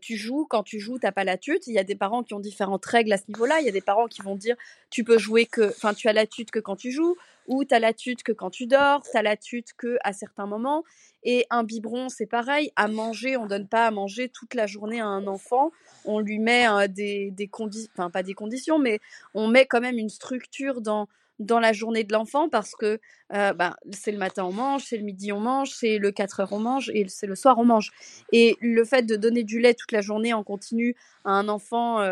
tu 0.02 0.16
joues, 0.18 0.46
quand 0.50 0.64
tu 0.64 0.80
joues, 0.80 1.00
t'as 1.00 1.12
pas 1.12 1.24
la 1.24 1.38
tute. 1.38 1.68
Il 1.68 1.74
y 1.74 1.80
a 1.80 1.84
des 1.84 1.96
parents 1.96 2.24
qui 2.24 2.34
ont 2.34 2.40
différentes 2.40 2.86
règles 2.86 3.14
à 3.14 3.18
ce 3.18 3.24
niveau-là. 3.28 3.60
Il 3.60 3.66
y 3.66 3.70
a 3.70 3.72
des 3.72 3.82
parents 3.82 4.08
qui 4.08 4.22
vont 4.22 4.36
dire 4.36 4.56
tu 4.90 5.04
peux 5.04 5.18
jouer 5.18 5.46
que, 5.46 5.70
enfin, 5.70 5.94
tu 5.94 6.08
as 6.08 6.14
la 6.14 6.28
tute 6.28 6.52
que 6.52 6.60
quand 6.60 6.76
tu 6.76 6.92
joues, 6.92 7.16
ou 7.48 7.66
tu 7.66 7.74
as 7.74 7.80
la 7.80 7.94
tute 7.94 8.24
que 8.24 8.32
quand 8.32 8.50
tu 8.50 8.68
dors, 8.68 9.02
tu 9.04 9.18
as 9.18 9.22
la 9.22 9.36
tute 9.36 9.74
que 9.78 9.98
à 10.04 10.14
certains 10.14 10.46
moments. 10.46 10.84
Et 11.24 11.46
un 11.50 11.64
biberon, 11.64 12.10
c'est 12.10 12.28
pareil. 12.28 12.72
À 12.76 12.88
manger, 12.88 13.38
on 13.38 13.46
donne 13.46 13.68
pas 13.68 13.88
à 13.88 13.92
manger 13.92 14.30
toute 14.30 14.54
la 14.54 14.68
journée 14.68 15.02
à 15.02 15.08
un 15.08 15.28
enfant. 15.28 15.72
On 16.06 16.20
lui 16.20 16.40
met 16.40 16.66
des, 16.90 17.32
des 17.32 17.48
conditions, 17.48 17.92
enfin, 17.94 18.10
pas 18.10 18.24
des 18.24 18.34
conditions, 18.34 18.80
mais 18.80 19.00
on 19.34 19.48
met 19.48 19.66
quand 19.66 19.82
même 19.82 19.98
une 19.98 20.10
structure 20.10 20.82
dans 20.82 21.08
dans 21.40 21.60
la 21.60 21.74
journée 21.74 22.04
de 22.04 22.14
l'enfant 22.14 22.50
parce 22.50 22.76
que 22.76 23.00
bah, 23.30 23.76
c'est 23.92 24.12
le 24.12 24.18
matin 24.18 24.44
on 24.44 24.52
mange, 24.52 24.84
c'est 24.84 24.98
le 24.98 25.04
midi 25.04 25.32
on 25.32 25.40
mange, 25.40 25.72
c'est 25.72 25.98
le 25.98 26.12
4 26.12 26.42
heures 26.42 26.54
on 26.54 26.60
mange 26.60 26.92
et 26.94 27.06
c'est 27.08 27.28
le 27.28 27.36
soir 27.36 27.58
on 27.58 27.66
mange. 27.66 27.92
Et 28.32 28.58
le 28.62 28.84
fait 28.84 29.04
de 29.04 29.16
donner 29.16 29.44
du 29.44 29.60
lait 29.60 29.74
toute 29.74 29.92
la 29.92 30.02
journée 30.02 30.34
en 30.34 30.44
continu 30.44 30.96
à 31.26 31.32
un 31.32 31.48
enfant 31.48 32.04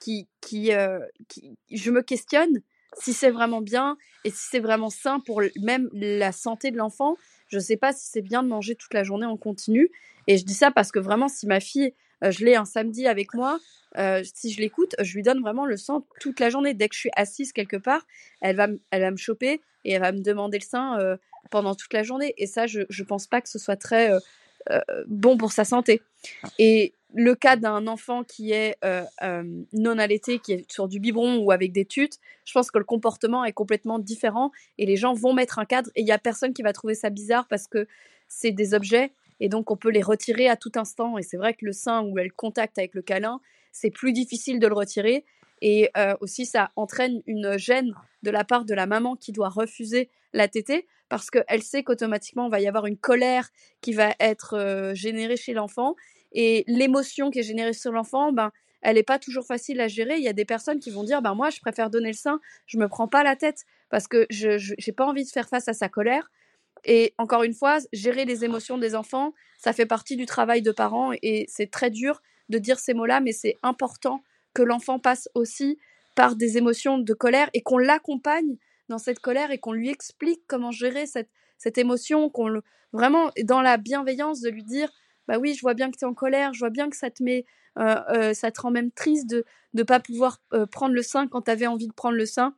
qui, 0.00 0.28
qui, 0.40 0.70
je 0.70 1.90
me 1.90 2.02
questionne 2.02 2.62
si 3.00 3.12
c'est 3.12 3.30
vraiment 3.30 3.60
bien 3.60 3.96
et 4.24 4.30
si 4.30 4.48
c'est 4.50 4.60
vraiment 4.60 4.90
sain 4.90 5.20
pour 5.20 5.42
même 5.60 5.88
la 5.92 6.32
santé 6.32 6.70
de 6.70 6.76
l'enfant. 6.76 7.16
Je 7.48 7.56
ne 7.56 7.62
sais 7.62 7.76
pas 7.76 7.92
si 7.92 8.08
c'est 8.10 8.22
bien 8.22 8.42
de 8.42 8.48
manger 8.48 8.74
toute 8.74 8.94
la 8.94 9.04
journée 9.04 9.26
en 9.26 9.36
continu. 9.36 9.90
Et 10.26 10.38
je 10.38 10.44
dis 10.44 10.54
ça 10.54 10.70
parce 10.70 10.90
que 10.92 10.98
vraiment, 10.98 11.28
si 11.28 11.46
ma 11.46 11.60
fille, 11.60 11.92
je 12.30 12.44
l'ai 12.44 12.56
un 12.56 12.64
samedi 12.64 13.06
avec 13.06 13.34
moi, 13.34 13.58
euh, 13.96 14.22
si 14.34 14.52
je 14.52 14.60
l'écoute, 14.60 14.94
je 15.00 15.14
lui 15.14 15.22
donne 15.22 15.40
vraiment 15.40 15.66
le 15.66 15.76
sang 15.76 16.06
toute 16.20 16.40
la 16.40 16.50
journée. 16.50 16.74
Dès 16.74 16.88
que 16.88 16.94
je 16.94 17.00
suis 17.00 17.10
assise 17.16 17.52
quelque 17.52 17.76
part, 17.76 18.06
elle 18.40 18.56
va, 18.56 18.68
elle 18.90 19.02
va 19.02 19.10
me 19.10 19.16
choper 19.16 19.60
et 19.84 19.92
elle 19.92 20.00
va 20.00 20.12
me 20.12 20.20
demander 20.20 20.58
le 20.58 20.64
sein 20.64 20.98
euh, 20.98 21.16
pendant 21.50 21.74
toute 21.74 21.92
la 21.92 22.02
journée. 22.02 22.34
Et 22.36 22.46
ça, 22.46 22.66
je 22.66 22.80
ne 22.80 23.04
pense 23.04 23.26
pas 23.26 23.40
que 23.40 23.48
ce 23.48 23.58
soit 23.58 23.76
très 23.76 24.10
euh, 24.70 24.80
bon 25.06 25.36
pour 25.36 25.52
sa 25.52 25.64
santé. 25.64 26.02
Et 26.58 26.94
le 27.14 27.36
cas 27.36 27.56
d'un 27.56 27.86
enfant 27.86 28.24
qui 28.24 28.50
est 28.50 28.76
non 29.72 29.98
allaité, 29.98 30.40
qui 30.40 30.54
est 30.54 30.72
sur 30.72 30.88
du 30.88 30.98
biberon 30.98 31.38
ou 31.38 31.52
avec 31.52 31.70
des 31.70 31.84
tutes, 31.84 32.18
je 32.44 32.52
pense 32.52 32.72
que 32.72 32.78
le 32.78 32.84
comportement 32.84 33.44
est 33.44 33.52
complètement 33.52 34.00
différent 34.00 34.50
et 34.78 34.86
les 34.86 34.96
gens 34.96 35.14
vont 35.14 35.32
mettre 35.32 35.60
un 35.60 35.64
cadre 35.64 35.90
et 35.94 36.00
il 36.00 36.04
n'y 36.04 36.12
a 36.12 36.18
personne 36.18 36.52
qui 36.52 36.62
va 36.62 36.72
trouver 36.72 36.96
ça 36.96 37.10
bizarre 37.10 37.46
parce 37.46 37.68
que 37.68 37.86
c'est 38.26 38.50
des 38.50 38.74
objets 38.74 39.12
et 39.44 39.48
donc 39.50 39.70
on 39.70 39.76
peut 39.76 39.90
les 39.90 40.00
retirer 40.00 40.48
à 40.48 40.56
tout 40.56 40.72
instant. 40.76 41.18
Et 41.18 41.22
c'est 41.22 41.36
vrai 41.36 41.52
que 41.52 41.66
le 41.66 41.72
sein 41.72 42.02
où 42.02 42.18
elle 42.18 42.32
contact 42.32 42.78
avec 42.78 42.94
le 42.94 43.02
câlin, 43.02 43.40
c'est 43.72 43.90
plus 43.90 44.14
difficile 44.14 44.58
de 44.58 44.66
le 44.66 44.72
retirer. 44.72 45.26
Et 45.60 45.90
euh, 45.98 46.14
aussi, 46.22 46.46
ça 46.46 46.70
entraîne 46.76 47.20
une 47.26 47.58
gêne 47.58 47.92
de 48.22 48.30
la 48.30 48.44
part 48.44 48.64
de 48.64 48.72
la 48.72 48.86
maman 48.86 49.16
qui 49.16 49.32
doit 49.32 49.50
refuser 49.50 50.08
la 50.32 50.48
tétée 50.48 50.86
parce 51.10 51.30
qu'elle 51.30 51.62
sait 51.62 51.82
qu'automatiquement, 51.82 52.46
il 52.46 52.52
va 52.52 52.60
y 52.60 52.66
avoir 52.66 52.86
une 52.86 52.96
colère 52.96 53.50
qui 53.82 53.92
va 53.92 54.14
être 54.18 54.56
euh, 54.56 54.94
générée 54.94 55.36
chez 55.36 55.52
l'enfant. 55.52 55.94
Et 56.32 56.64
l'émotion 56.66 57.30
qui 57.30 57.40
est 57.40 57.42
générée 57.42 57.74
sur 57.74 57.92
l'enfant, 57.92 58.32
ben, 58.32 58.50
elle 58.80 58.94
n'est 58.94 59.02
pas 59.02 59.18
toujours 59.18 59.44
facile 59.44 59.78
à 59.82 59.88
gérer. 59.88 60.16
Il 60.16 60.24
y 60.24 60.28
a 60.28 60.32
des 60.32 60.46
personnes 60.46 60.80
qui 60.80 60.90
vont 60.90 61.04
dire 61.04 61.20
ben, 61.20 61.34
Moi, 61.34 61.50
je 61.50 61.60
préfère 61.60 61.90
donner 61.90 62.08
le 62.08 62.16
sein, 62.16 62.40
je 62.64 62.78
me 62.78 62.88
prends 62.88 63.08
pas 63.08 63.22
la 63.22 63.36
tête 63.36 63.64
parce 63.90 64.08
que 64.08 64.26
je 64.30 64.74
n'ai 64.86 64.94
pas 64.94 65.04
envie 65.04 65.24
de 65.24 65.30
faire 65.30 65.50
face 65.50 65.68
à 65.68 65.74
sa 65.74 65.90
colère. 65.90 66.30
Et 66.84 67.14
encore 67.18 67.42
une 67.42 67.54
fois, 67.54 67.78
gérer 67.92 68.24
les 68.24 68.44
émotions 68.44 68.78
des 68.78 68.94
enfants, 68.94 69.32
ça 69.58 69.72
fait 69.72 69.86
partie 69.86 70.16
du 70.16 70.26
travail 70.26 70.62
de 70.62 70.72
parents 70.72 71.12
et 71.22 71.46
c'est 71.48 71.70
très 71.70 71.90
dur 71.90 72.20
de 72.48 72.58
dire 72.58 72.78
ces 72.78 72.94
mots-là, 72.94 73.20
mais 73.20 73.32
c'est 73.32 73.56
important 73.62 74.22
que 74.52 74.62
l'enfant 74.62 74.98
passe 74.98 75.28
aussi 75.34 75.78
par 76.14 76.36
des 76.36 76.58
émotions 76.58 76.98
de 76.98 77.14
colère 77.14 77.48
et 77.54 77.62
qu'on 77.62 77.78
l'accompagne 77.78 78.56
dans 78.88 78.98
cette 78.98 79.20
colère 79.20 79.50
et 79.50 79.58
qu'on 79.58 79.72
lui 79.72 79.88
explique 79.88 80.42
comment 80.46 80.70
gérer 80.70 81.06
cette, 81.06 81.30
cette 81.58 81.78
émotion, 81.78 82.28
qu'on 82.28 82.48
le, 82.48 82.62
vraiment 82.92 83.30
dans 83.44 83.62
la 83.62 83.76
bienveillance 83.76 84.40
de 84.40 84.50
lui 84.50 84.62
dire 84.62 84.90
bah 85.26 85.38
oui, 85.38 85.54
je 85.54 85.60
vois 85.62 85.74
bien 85.74 85.90
que 85.90 85.96
tu 85.96 86.04
es 86.04 86.08
en 86.08 86.14
colère, 86.14 86.52
je 86.52 86.58
vois 86.58 86.70
bien 86.70 86.90
que 86.90 86.96
ça 86.96 87.10
te 87.10 87.22
met, 87.22 87.46
euh, 87.78 87.96
euh, 88.10 88.34
ça 88.34 88.50
te 88.50 88.60
rend 88.60 88.70
même 88.70 88.90
triste 88.90 89.28
de 89.28 89.44
ne 89.72 89.82
pas 89.82 90.00
pouvoir 90.00 90.40
euh, 90.52 90.66
prendre 90.66 90.94
le 90.94 91.02
sein 91.02 91.26
quand 91.28 91.42
tu 91.42 91.50
avais 91.50 91.66
envie 91.66 91.88
de 91.88 91.94
prendre 91.94 92.16
le 92.16 92.26
sein. 92.26 92.54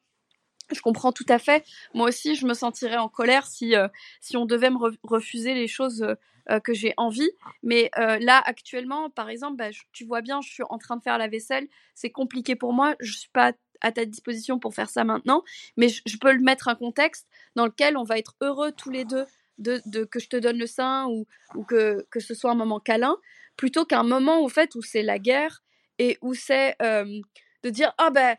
Je 0.72 0.80
comprends 0.80 1.12
tout 1.12 1.26
à 1.28 1.38
fait. 1.38 1.64
Moi 1.94 2.08
aussi, 2.08 2.34
je 2.34 2.46
me 2.46 2.54
sentirais 2.54 2.96
en 2.96 3.08
colère 3.08 3.46
si, 3.46 3.74
si 4.20 4.36
on 4.36 4.46
devait 4.46 4.70
me 4.70 4.78
refuser 5.04 5.54
les 5.54 5.68
choses 5.68 6.04
euh, 6.48 6.60
que 6.60 6.72
j'ai 6.74 6.94
envie. 6.96 7.28
Mais 7.64 7.90
euh, 7.98 8.18
là, 8.20 8.40
actuellement, 8.44 9.10
par 9.10 9.28
exemple, 9.30 9.56
bah, 9.56 9.70
tu 9.92 10.04
vois 10.04 10.20
bien, 10.20 10.40
je 10.42 10.48
suis 10.48 10.62
en 10.70 10.78
train 10.78 10.96
de 10.96 11.02
faire 11.02 11.18
la 11.18 11.26
vaisselle. 11.26 11.66
C'est 11.96 12.10
compliqué 12.10 12.54
pour 12.54 12.72
moi. 12.72 12.94
Je 13.00 13.18
suis 13.18 13.30
pas 13.30 13.52
à 13.80 13.90
ta 13.90 14.04
disposition 14.04 14.60
pour 14.60 14.72
faire 14.72 14.88
ça 14.88 15.02
maintenant, 15.02 15.42
mais 15.76 15.88
je, 15.88 16.16
peux 16.18 16.32
le 16.32 16.40
mettre 16.40 16.68
un 16.68 16.76
contexte 16.76 17.26
dans 17.56 17.66
lequel 17.66 17.96
on 17.96 18.04
va 18.04 18.16
être 18.16 18.36
heureux 18.40 18.70
tous 18.70 18.90
les 18.90 19.04
deux 19.04 19.26
de, 19.58 20.04
que 20.04 20.20
je 20.20 20.28
te 20.28 20.36
donne 20.36 20.56
le 20.56 20.66
sein 20.66 21.06
ou, 21.08 21.26
que, 21.64 22.06
que 22.10 22.20
ce 22.20 22.32
soit 22.32 22.52
un 22.52 22.54
moment 22.54 22.78
câlin, 22.78 23.16
plutôt 23.56 23.84
qu'un 23.84 24.04
moment 24.04 24.40
au 24.40 24.48
fait 24.48 24.74
où 24.76 24.82
c'est 24.82 25.02
la 25.02 25.18
guerre 25.18 25.62
et 25.98 26.16
où 26.22 26.32
c'est 26.32 26.76
euh, 26.80 27.20
de 27.64 27.70
dire 27.70 27.92
ah 27.98 28.10
ben 28.10 28.36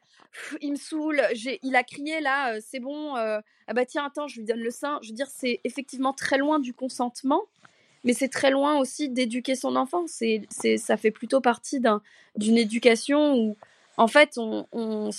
il 0.62 0.72
me 0.72 0.78
saoule, 0.78 1.22
il 1.64 1.76
a 1.76 1.84
crié 1.84 2.22
là, 2.22 2.60
c'est 2.62 2.80
bon, 2.80 3.16
ah 3.16 3.42
bah 3.74 3.86
tiens 3.86 4.06
attends 4.06 4.28
je 4.28 4.38
lui 4.38 4.46
donne 4.46 4.62
le 4.62 4.72
sein. 4.72 5.00
Je 5.02 5.10
veux 5.10 5.16
dire 5.16 5.28
c'est 5.28 5.60
effectivement 5.64 6.14
très 6.14 6.38
loin 6.38 6.60
du 6.60 6.74
consentement 6.74 7.44
mais 8.08 8.14
c'est 8.14 8.30
très 8.30 8.52
loin 8.52 8.80
aussi 8.80 9.10
d'éduquer 9.10 9.56
son 9.56 9.76
enfant. 9.76 10.06
C'est, 10.08 10.48
ça 10.78 10.96
fait 10.96 11.12
plutôt 11.12 11.42
partie 11.42 11.82
d'un, 11.82 12.02
d'une 12.38 12.58
éducation 12.58 13.36
où, 13.36 13.58
en 13.98 14.08
fait, 14.08 14.38
on, 14.38 14.66
on, 14.72 15.12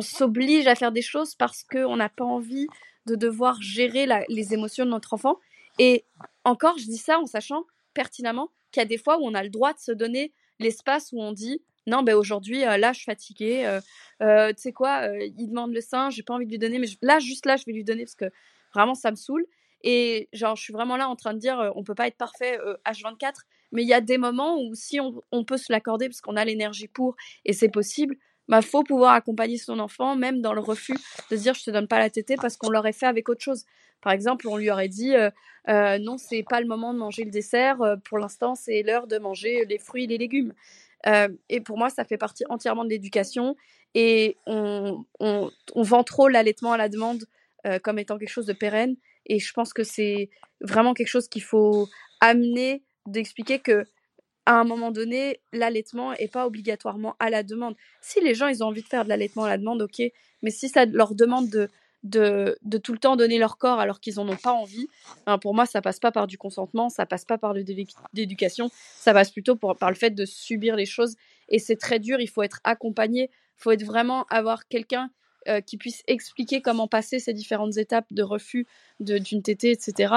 s'oblige 0.00 0.66
à 0.66 0.74
faire 0.74 0.92
des 0.92 1.00
choses 1.00 1.34
parce 1.34 1.64
qu'on 1.64 1.96
n'a 1.96 2.10
pas 2.10 2.24
envie 2.24 2.66
de 3.06 3.14
devoir 3.14 3.60
gérer 3.62 4.06
les 4.28 4.52
émotions 4.52 4.84
de 4.84 4.90
notre 4.90 5.14
enfant. 5.14 5.38
Et 5.78 6.04
encore, 6.44 6.76
je 6.78 6.84
dis 6.84 6.98
ça 6.98 7.18
en 7.18 7.26
sachant 7.26 7.64
pertinemment 7.94 8.50
qu'il 8.72 8.82
y 8.82 8.84
a 8.84 8.88
des 8.88 8.98
fois 8.98 9.18
où 9.18 9.22
on 9.24 9.34
a 9.34 9.42
le 9.42 9.50
droit 9.50 9.72
de 9.72 9.78
se 9.78 9.92
donner 9.92 10.32
l'espace 10.58 11.12
où 11.12 11.20
on 11.20 11.32
dit 11.32 11.62
non, 11.86 12.02
ben 12.02 12.14
aujourd'hui, 12.14 12.60
là, 12.60 12.92
je 12.92 12.98
suis 12.98 13.06
fatiguée. 13.06 13.78
Tu 14.20 14.26
sais 14.56 14.72
quoi, 14.72 15.08
il 15.18 15.48
demande 15.48 15.72
le 15.72 15.80
sein, 15.80 16.10
j'ai 16.10 16.22
pas 16.22 16.34
envie 16.34 16.46
de 16.46 16.50
lui 16.50 16.58
donner, 16.58 16.78
mais 16.78 16.88
là, 17.02 17.18
juste 17.18 17.46
là, 17.46 17.56
je 17.56 17.64
vais 17.66 17.72
lui 17.72 17.84
donner 17.84 18.04
parce 18.04 18.14
que 18.14 18.30
vraiment, 18.74 18.94
ça 18.94 19.10
me 19.10 19.16
saoule. 19.16 19.46
Et 19.84 20.28
genre, 20.32 20.56
je 20.56 20.62
suis 20.62 20.72
vraiment 20.72 20.96
là 20.96 21.08
en 21.08 21.16
train 21.16 21.34
de 21.34 21.38
dire, 21.38 21.72
on 21.74 21.82
peut 21.82 21.94
pas 21.94 22.06
être 22.06 22.16
parfait 22.16 22.58
H24, 22.86 23.26
euh, 23.26 23.30
mais 23.72 23.82
il 23.82 23.88
y 23.88 23.94
a 23.94 24.00
des 24.00 24.18
moments 24.18 24.60
où 24.60 24.74
si 24.74 25.00
on, 25.00 25.22
on 25.32 25.44
peut 25.44 25.56
se 25.56 25.72
l'accorder 25.72 26.08
parce 26.08 26.20
qu'on 26.20 26.36
a 26.36 26.44
l'énergie 26.44 26.88
pour 26.88 27.16
et 27.44 27.52
c'est 27.52 27.68
possible, 27.68 28.16
bah 28.48 28.62
faut 28.62 28.82
pouvoir 28.82 29.14
accompagner 29.14 29.56
son 29.56 29.78
enfant 29.78 30.14
même 30.16 30.40
dans 30.40 30.52
le 30.52 30.60
refus 30.60 30.96
de 31.30 31.36
dire 31.36 31.54
je 31.54 31.64
te 31.64 31.70
donne 31.70 31.86
pas 31.88 31.98
la 31.98 32.10
tétée 32.10 32.36
parce 32.36 32.56
qu'on 32.56 32.70
l'aurait 32.70 32.92
fait 32.92 33.06
avec 33.06 33.28
autre 33.28 33.42
chose. 33.42 33.64
Par 34.02 34.12
exemple, 34.12 34.48
on 34.48 34.56
lui 34.56 34.70
aurait 34.70 34.88
dit 34.88 35.14
euh, 35.14 35.30
euh, 35.68 35.98
non, 35.98 36.18
c'est 36.18 36.42
pas 36.42 36.60
le 36.60 36.66
moment 36.66 36.92
de 36.92 36.98
manger 36.98 37.24
le 37.24 37.30
dessert. 37.30 37.78
pour 38.04 38.18
l'instant, 38.18 38.54
c'est 38.54 38.82
l'heure 38.82 39.06
de 39.06 39.18
manger 39.18 39.64
les 39.64 39.78
fruits 39.78 40.04
et 40.04 40.08
les 40.08 40.18
légumes. 40.18 40.52
Et 41.48 41.60
pour 41.60 41.78
moi, 41.78 41.90
ça 41.90 42.04
fait 42.04 42.18
partie 42.18 42.44
entièrement 42.48 42.84
de 42.84 42.90
l'éducation. 42.90 43.56
Et 43.94 44.36
on, 44.46 45.04
on, 45.20 45.50
on, 45.74 45.82
vend 45.82 46.02
trop 46.04 46.28
l'allaitement 46.28 46.72
à 46.72 46.76
la 46.76 46.88
demande 46.88 47.24
comme 47.82 47.98
étant 47.98 48.18
quelque 48.18 48.30
chose 48.30 48.46
de 48.46 48.52
pérenne. 48.52 48.96
Et 49.26 49.38
je 49.38 49.52
pense 49.52 49.72
que 49.72 49.84
c'est 49.84 50.30
vraiment 50.60 50.94
quelque 50.94 51.08
chose 51.08 51.28
qu'il 51.28 51.42
faut 51.42 51.88
amener, 52.20 52.82
d'expliquer 53.06 53.58
que 53.58 53.84
à 54.46 54.54
un 54.54 54.64
moment 54.64 54.90
donné, 54.90 55.40
l'allaitement 55.52 56.12
n'est 56.12 56.28
pas 56.28 56.46
obligatoirement 56.46 57.14
à 57.20 57.30
la 57.30 57.42
demande. 57.42 57.76
Si 58.00 58.20
les 58.20 58.34
gens 58.34 58.48
ils 58.48 58.62
ont 58.64 58.68
envie 58.68 58.82
de 58.82 58.88
faire 58.88 59.04
de 59.04 59.08
l'allaitement 59.08 59.44
à 59.44 59.48
la 59.48 59.58
demande, 59.58 59.82
ok, 59.82 60.02
mais 60.42 60.50
si 60.50 60.68
ça 60.68 60.84
leur 60.84 61.14
demande 61.14 61.48
de, 61.48 61.68
de, 62.02 62.58
de 62.62 62.78
tout 62.78 62.92
le 62.92 62.98
temps 62.98 63.16
donner 63.16 63.38
leur 63.38 63.58
corps 63.58 63.78
alors 63.78 64.00
qu'ils 64.00 64.14
n'en 64.16 64.28
ont 64.28 64.36
pas 64.36 64.52
envie, 64.52 64.88
pour 65.40 65.54
moi, 65.54 65.66
ça 65.66 65.80
passe 65.80 66.00
pas 66.00 66.12
par 66.12 66.26
du 66.26 66.38
consentement, 66.38 66.88
ça 66.88 67.06
passe 67.06 67.24
pas 67.24 67.38
par 67.38 67.54
l'éducation, 68.12 68.70
ça 68.96 69.12
passe 69.12 69.30
plutôt 69.30 69.56
par 69.56 69.90
le 69.90 69.96
fait 69.96 70.10
de 70.10 70.24
subir 70.24 70.76
les 70.76 70.86
choses. 70.86 71.16
Et 71.48 71.58
c'est 71.58 71.76
très 71.76 71.98
dur, 71.98 72.20
il 72.20 72.28
faut 72.28 72.42
être 72.42 72.60
accompagné, 72.64 73.30
il 73.32 73.62
faut 73.62 73.70
être 73.70 73.84
vraiment 73.84 74.24
avoir 74.30 74.66
quelqu'un 74.68 75.10
euh, 75.48 75.60
qui 75.60 75.76
puisse 75.76 76.02
expliquer 76.06 76.60
comment 76.62 76.88
passer 76.88 77.18
ces 77.18 77.32
différentes 77.32 77.76
étapes 77.76 78.06
de 78.12 78.22
refus 78.22 78.66
d'une 79.00 79.42
tétée, 79.42 79.72
etc. 79.72 80.14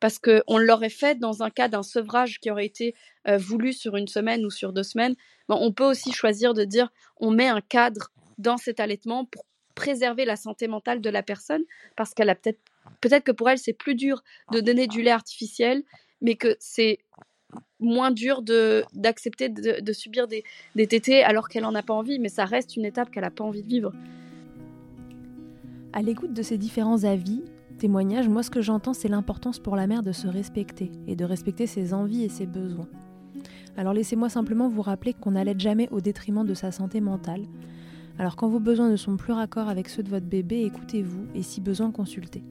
parce 0.00 0.18
qu'on 0.18 0.58
l'aurait 0.58 0.88
fait 0.88 1.18
dans 1.18 1.42
un 1.42 1.50
cas 1.50 1.68
d'un 1.68 1.82
sevrage 1.82 2.38
qui 2.38 2.50
aurait 2.50 2.66
été 2.66 2.94
voulu 3.26 3.72
sur 3.72 3.96
une 3.96 4.06
semaine 4.06 4.46
ou 4.46 4.50
sur 4.50 4.72
deux 4.72 4.84
semaines. 4.84 5.16
on 5.48 5.72
peut 5.72 5.84
aussi 5.84 6.12
choisir 6.12 6.54
de 6.54 6.64
dire 6.64 6.90
on 7.16 7.30
met 7.30 7.48
un 7.48 7.60
cadre 7.60 8.10
dans 8.38 8.56
cet 8.56 8.80
allaitement 8.80 9.24
pour 9.24 9.44
préserver 9.78 10.24
la 10.24 10.36
santé 10.36 10.66
mentale 10.66 11.00
de 11.00 11.08
la 11.08 11.22
personne 11.22 11.62
parce 11.96 12.12
qu'elle 12.12 12.30
a 12.30 12.34
peut-être 12.34 12.58
peut-être 13.00 13.22
que 13.22 13.32
pour 13.32 13.48
elle 13.48 13.58
c'est 13.58 13.72
plus 13.72 13.94
dur 13.94 14.24
de 14.52 14.60
donner 14.60 14.88
du 14.88 15.02
lait 15.02 15.12
artificiel 15.12 15.84
mais 16.20 16.34
que 16.34 16.56
c'est 16.58 16.98
moins 17.78 18.10
dur 18.10 18.42
de 18.42 18.84
d'accepter 18.92 19.48
de, 19.48 19.92
subir 19.92 20.26
des, 20.26 20.42
des 20.74 20.88
tétés 20.88 21.22
alors 21.22 21.48
qu'elle 21.48 21.64
en 21.64 21.76
a 21.76 21.82
pas 21.82 21.94
envie 21.94 22.18
mais 22.18 22.28
ça 22.28 22.44
reste 22.44 22.76
une 22.76 22.84
étape 22.84 23.10
qu'elle 23.10 23.24
a 23.24 23.30
pas 23.30 23.44
envie 23.44 23.62
de 23.62 23.68
vivre. 23.68 23.92
À 25.92 26.02
l'écoute 26.02 26.34
de 26.34 26.42
ces 26.42 26.58
différents 26.58 27.04
avis, 27.04 27.42
témoignages, 27.78 28.28
moi 28.28 28.42
ce 28.42 28.50
que 28.50 28.60
j'entends 28.60 28.94
c'est 28.94 29.08
l'importance 29.08 29.60
pour 29.60 29.76
la 29.76 29.86
mère 29.86 30.02
de 30.02 30.12
se 30.12 30.26
respecter 30.26 30.90
et 31.06 31.14
de 31.14 31.24
respecter 31.24 31.68
ses 31.68 31.94
envies 31.94 32.24
et 32.24 32.28
ses 32.28 32.46
besoins. 32.46 32.88
Alors 33.76 33.92
laissez-moi 33.92 34.28
simplement 34.28 34.68
vous 34.68 34.82
rappeler 34.82 35.14
qu'on 35.14 35.30
n'allait 35.30 35.56
jamais 35.56 35.88
au 35.92 36.00
détriment 36.00 36.44
de 36.44 36.54
sa 36.54 36.72
santé 36.72 37.00
mentale, 37.00 37.42
alors 38.18 38.34
quand 38.34 38.48
vos 38.48 38.60
besoins 38.60 38.90
ne 38.90 38.96
sont 38.96 39.16
plus 39.16 39.32
raccords 39.32 39.68
avec 39.68 39.88
ceux 39.88 40.02
de 40.02 40.10
votre 40.10 40.26
bébé, 40.26 40.62
écoutez-vous 40.62 41.26
et 41.34 41.42
si 41.42 41.60
besoin, 41.60 41.92
consultez. 41.92 42.42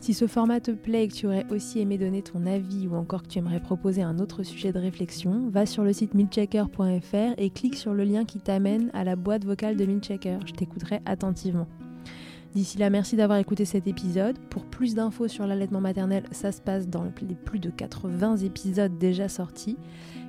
Si 0.00 0.12
ce 0.12 0.26
format 0.26 0.60
te 0.60 0.70
plaît 0.70 1.04
et 1.04 1.08
que 1.08 1.14
tu 1.14 1.26
aurais 1.26 1.46
aussi 1.50 1.80
aimé 1.80 1.96
donner 1.96 2.22
ton 2.22 2.44
avis 2.46 2.86
ou 2.86 2.94
encore 2.94 3.22
que 3.22 3.28
tu 3.28 3.38
aimerais 3.38 3.60
proposer 3.60 4.02
un 4.02 4.18
autre 4.18 4.42
sujet 4.42 4.72
de 4.72 4.78
réflexion, 4.78 5.48
va 5.48 5.64
sur 5.64 5.82
le 5.82 5.94
site 5.94 6.12
milchecker.fr 6.14 7.34
et 7.38 7.50
clique 7.50 7.76
sur 7.76 7.94
le 7.94 8.04
lien 8.04 8.24
qui 8.24 8.38
t'amène 8.38 8.90
à 8.92 9.02
la 9.02 9.16
boîte 9.16 9.44
vocale 9.44 9.76
de 9.76 9.86
Milchecker. 9.86 10.38
Je 10.46 10.52
t'écouterai 10.52 11.00
attentivement. 11.06 11.66
D'ici 12.54 12.78
là, 12.78 12.88
merci 12.88 13.16
d'avoir 13.16 13.38
écouté 13.38 13.64
cet 13.64 13.86
épisode. 13.86 14.38
Pour 14.50 14.64
plus 14.64 14.94
d'infos 14.94 15.28
sur 15.28 15.46
l'allaitement 15.46 15.80
maternel, 15.80 16.24
ça 16.30 16.52
se 16.52 16.60
passe 16.60 16.88
dans 16.88 17.04
les 17.04 17.34
plus 17.34 17.58
de 17.58 17.70
80 17.70 18.36
épisodes 18.38 18.96
déjà 18.98 19.28
sortis. 19.28 19.76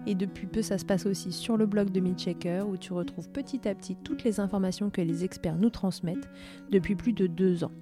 Et 0.07 0.15
depuis 0.15 0.47
peu, 0.47 0.61
ça 0.61 0.77
se 0.77 0.85
passe 0.85 1.05
aussi 1.05 1.33
sur 1.33 1.57
le 1.57 1.65
blog 1.65 1.91
de 1.91 1.99
Milchecker 1.99 2.63
où 2.65 2.77
tu 2.77 2.93
retrouves 2.93 3.29
petit 3.29 3.67
à 3.67 3.75
petit 3.75 3.97
toutes 3.97 4.23
les 4.23 4.39
informations 4.39 4.89
que 4.89 5.01
les 5.01 5.25
experts 5.25 5.57
nous 5.57 5.69
transmettent 5.69 6.29
depuis 6.71 6.95
plus 6.95 7.11
de 7.11 7.27
deux 7.27 7.65
ans. 7.65 7.73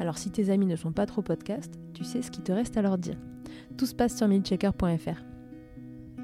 Alors 0.00 0.16
si 0.16 0.30
tes 0.30 0.48
amis 0.48 0.64
ne 0.64 0.74
sont 0.74 0.92
pas 0.92 1.04
trop 1.04 1.20
podcast, 1.20 1.78
tu 1.92 2.02
sais 2.02 2.22
ce 2.22 2.30
qu'il 2.30 2.44
te 2.44 2.52
reste 2.52 2.78
à 2.78 2.82
leur 2.82 2.96
dire. 2.96 3.18
Tout 3.76 3.84
se 3.84 3.94
passe 3.94 4.16
sur 4.16 4.26
milchecker.fr. 4.26 5.22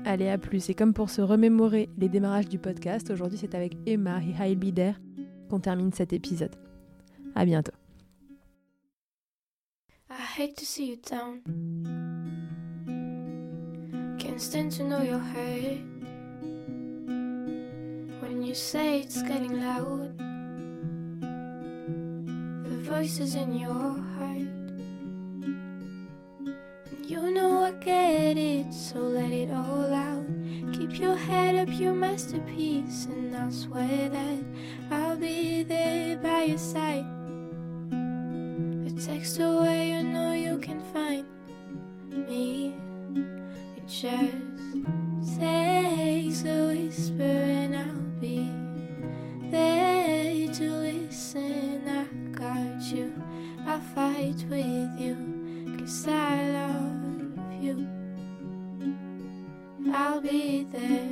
Allez, 0.07 0.31
à 0.31 0.39
plus. 0.39 0.71
Et 0.71 0.75
comme 0.75 0.95
pour 0.95 1.11
se 1.11 1.21
remémorer 1.21 1.91
les 1.99 2.09
démarrages 2.09 2.49
du 2.49 2.59
podcast, 2.59 3.11
aujourd'hui 3.11 3.39
c'est 3.39 3.55
avec 3.55 3.77
Emma 3.85 4.23
et 4.23 4.35
Heilbider 4.43 4.93
qu'on 5.51 5.61
termine 5.61 5.93
cet 5.93 6.15
épisode. 6.15 6.57
À 7.35 7.45
bientôt. 7.45 7.73
Can't 11.05 12.12
stand 14.43 14.73
to 14.73 14.83
know 14.83 15.01
your 15.01 15.21
hurt 15.21 15.79
when 18.21 18.43
you 18.43 18.55
say 18.57 18.99
it's 18.99 19.23
getting 19.23 19.61
loud. 19.61 20.19
The 22.65 22.77
voices 22.91 23.37
in 23.37 23.57
your 23.57 23.95
heart, 24.17 24.51
and 26.91 27.07
you 27.07 27.31
know 27.31 27.67
I 27.67 27.71
get 27.71 28.37
it, 28.37 28.75
so 28.75 28.99
let 28.99 29.31
it 29.31 29.53
all 29.53 29.95
out. 29.95 30.27
Keep 30.73 30.99
your 30.99 31.15
head 31.15 31.55
up, 31.55 31.69
your 31.79 31.95
masterpiece, 31.95 33.07
and 33.07 33.37
I 33.37 33.49
swear 33.49 34.09
that 34.09 34.39
I'll 34.91 35.17
be 35.17 35.63
there 35.63 36.17
by 36.17 36.43
your 36.43 36.59
side. 36.59 37.07
A 37.93 38.91
text 39.01 39.39
away, 39.39 39.91
you 39.93 40.03
know 40.03 40.33
you 40.33 40.59
can 40.59 40.81
find 40.93 41.27
me 42.29 42.82
just 44.01 45.39
takes 45.39 46.45
a 46.45 46.69
whisper 46.69 47.23
and 47.23 47.77
I'll 47.77 48.21
be 48.21 48.51
there 49.51 50.49
to 50.55 50.71
listen. 50.71 51.83
I 51.87 52.05
got 52.33 52.83
you, 52.91 53.13
I'll 53.67 53.81
fight 53.95 54.47
with 54.49 54.99
you, 54.99 55.77
cause 55.79 56.09
I 56.09 56.53
love 56.53 57.63
you. 57.63 57.87
I'll 59.93 60.23
be 60.23 60.67
there, 60.73 61.12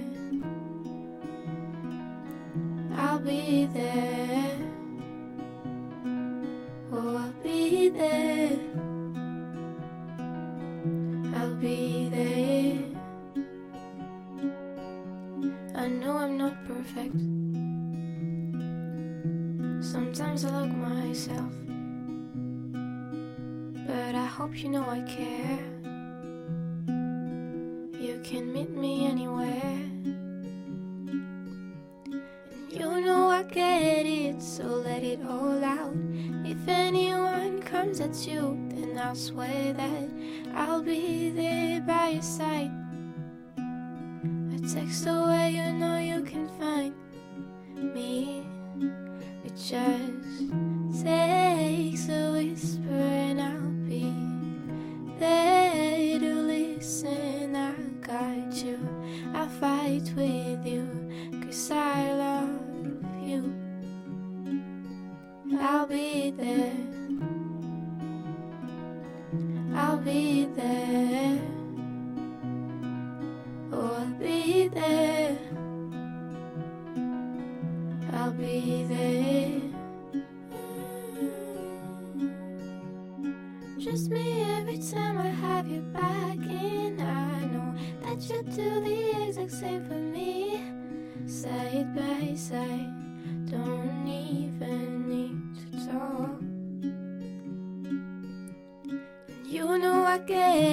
Text 45.00 45.16
away, 45.16 45.52
you 45.52 45.72
know 45.72 45.96
you 45.96 46.20
can 46.20 46.46
find 46.58 46.94
me. 47.94 48.44
It 49.46 49.56
just 49.56 51.02
takes 51.02 51.39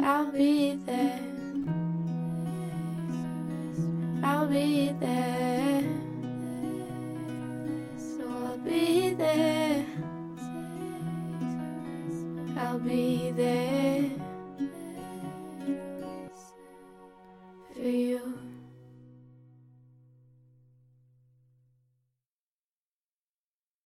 I'll 0.00 0.30
be 0.32 0.74
there. 0.86 1.20
I'll 4.22 4.46
be 4.46 4.92
there. 5.00 5.82
So 7.96 8.28
I'll 8.28 8.58
be 8.58 9.14
there. 9.14 9.86
I'll 12.56 12.78
be 12.78 13.32
there 13.32 14.10
for 17.74 17.80
you. 17.80 18.47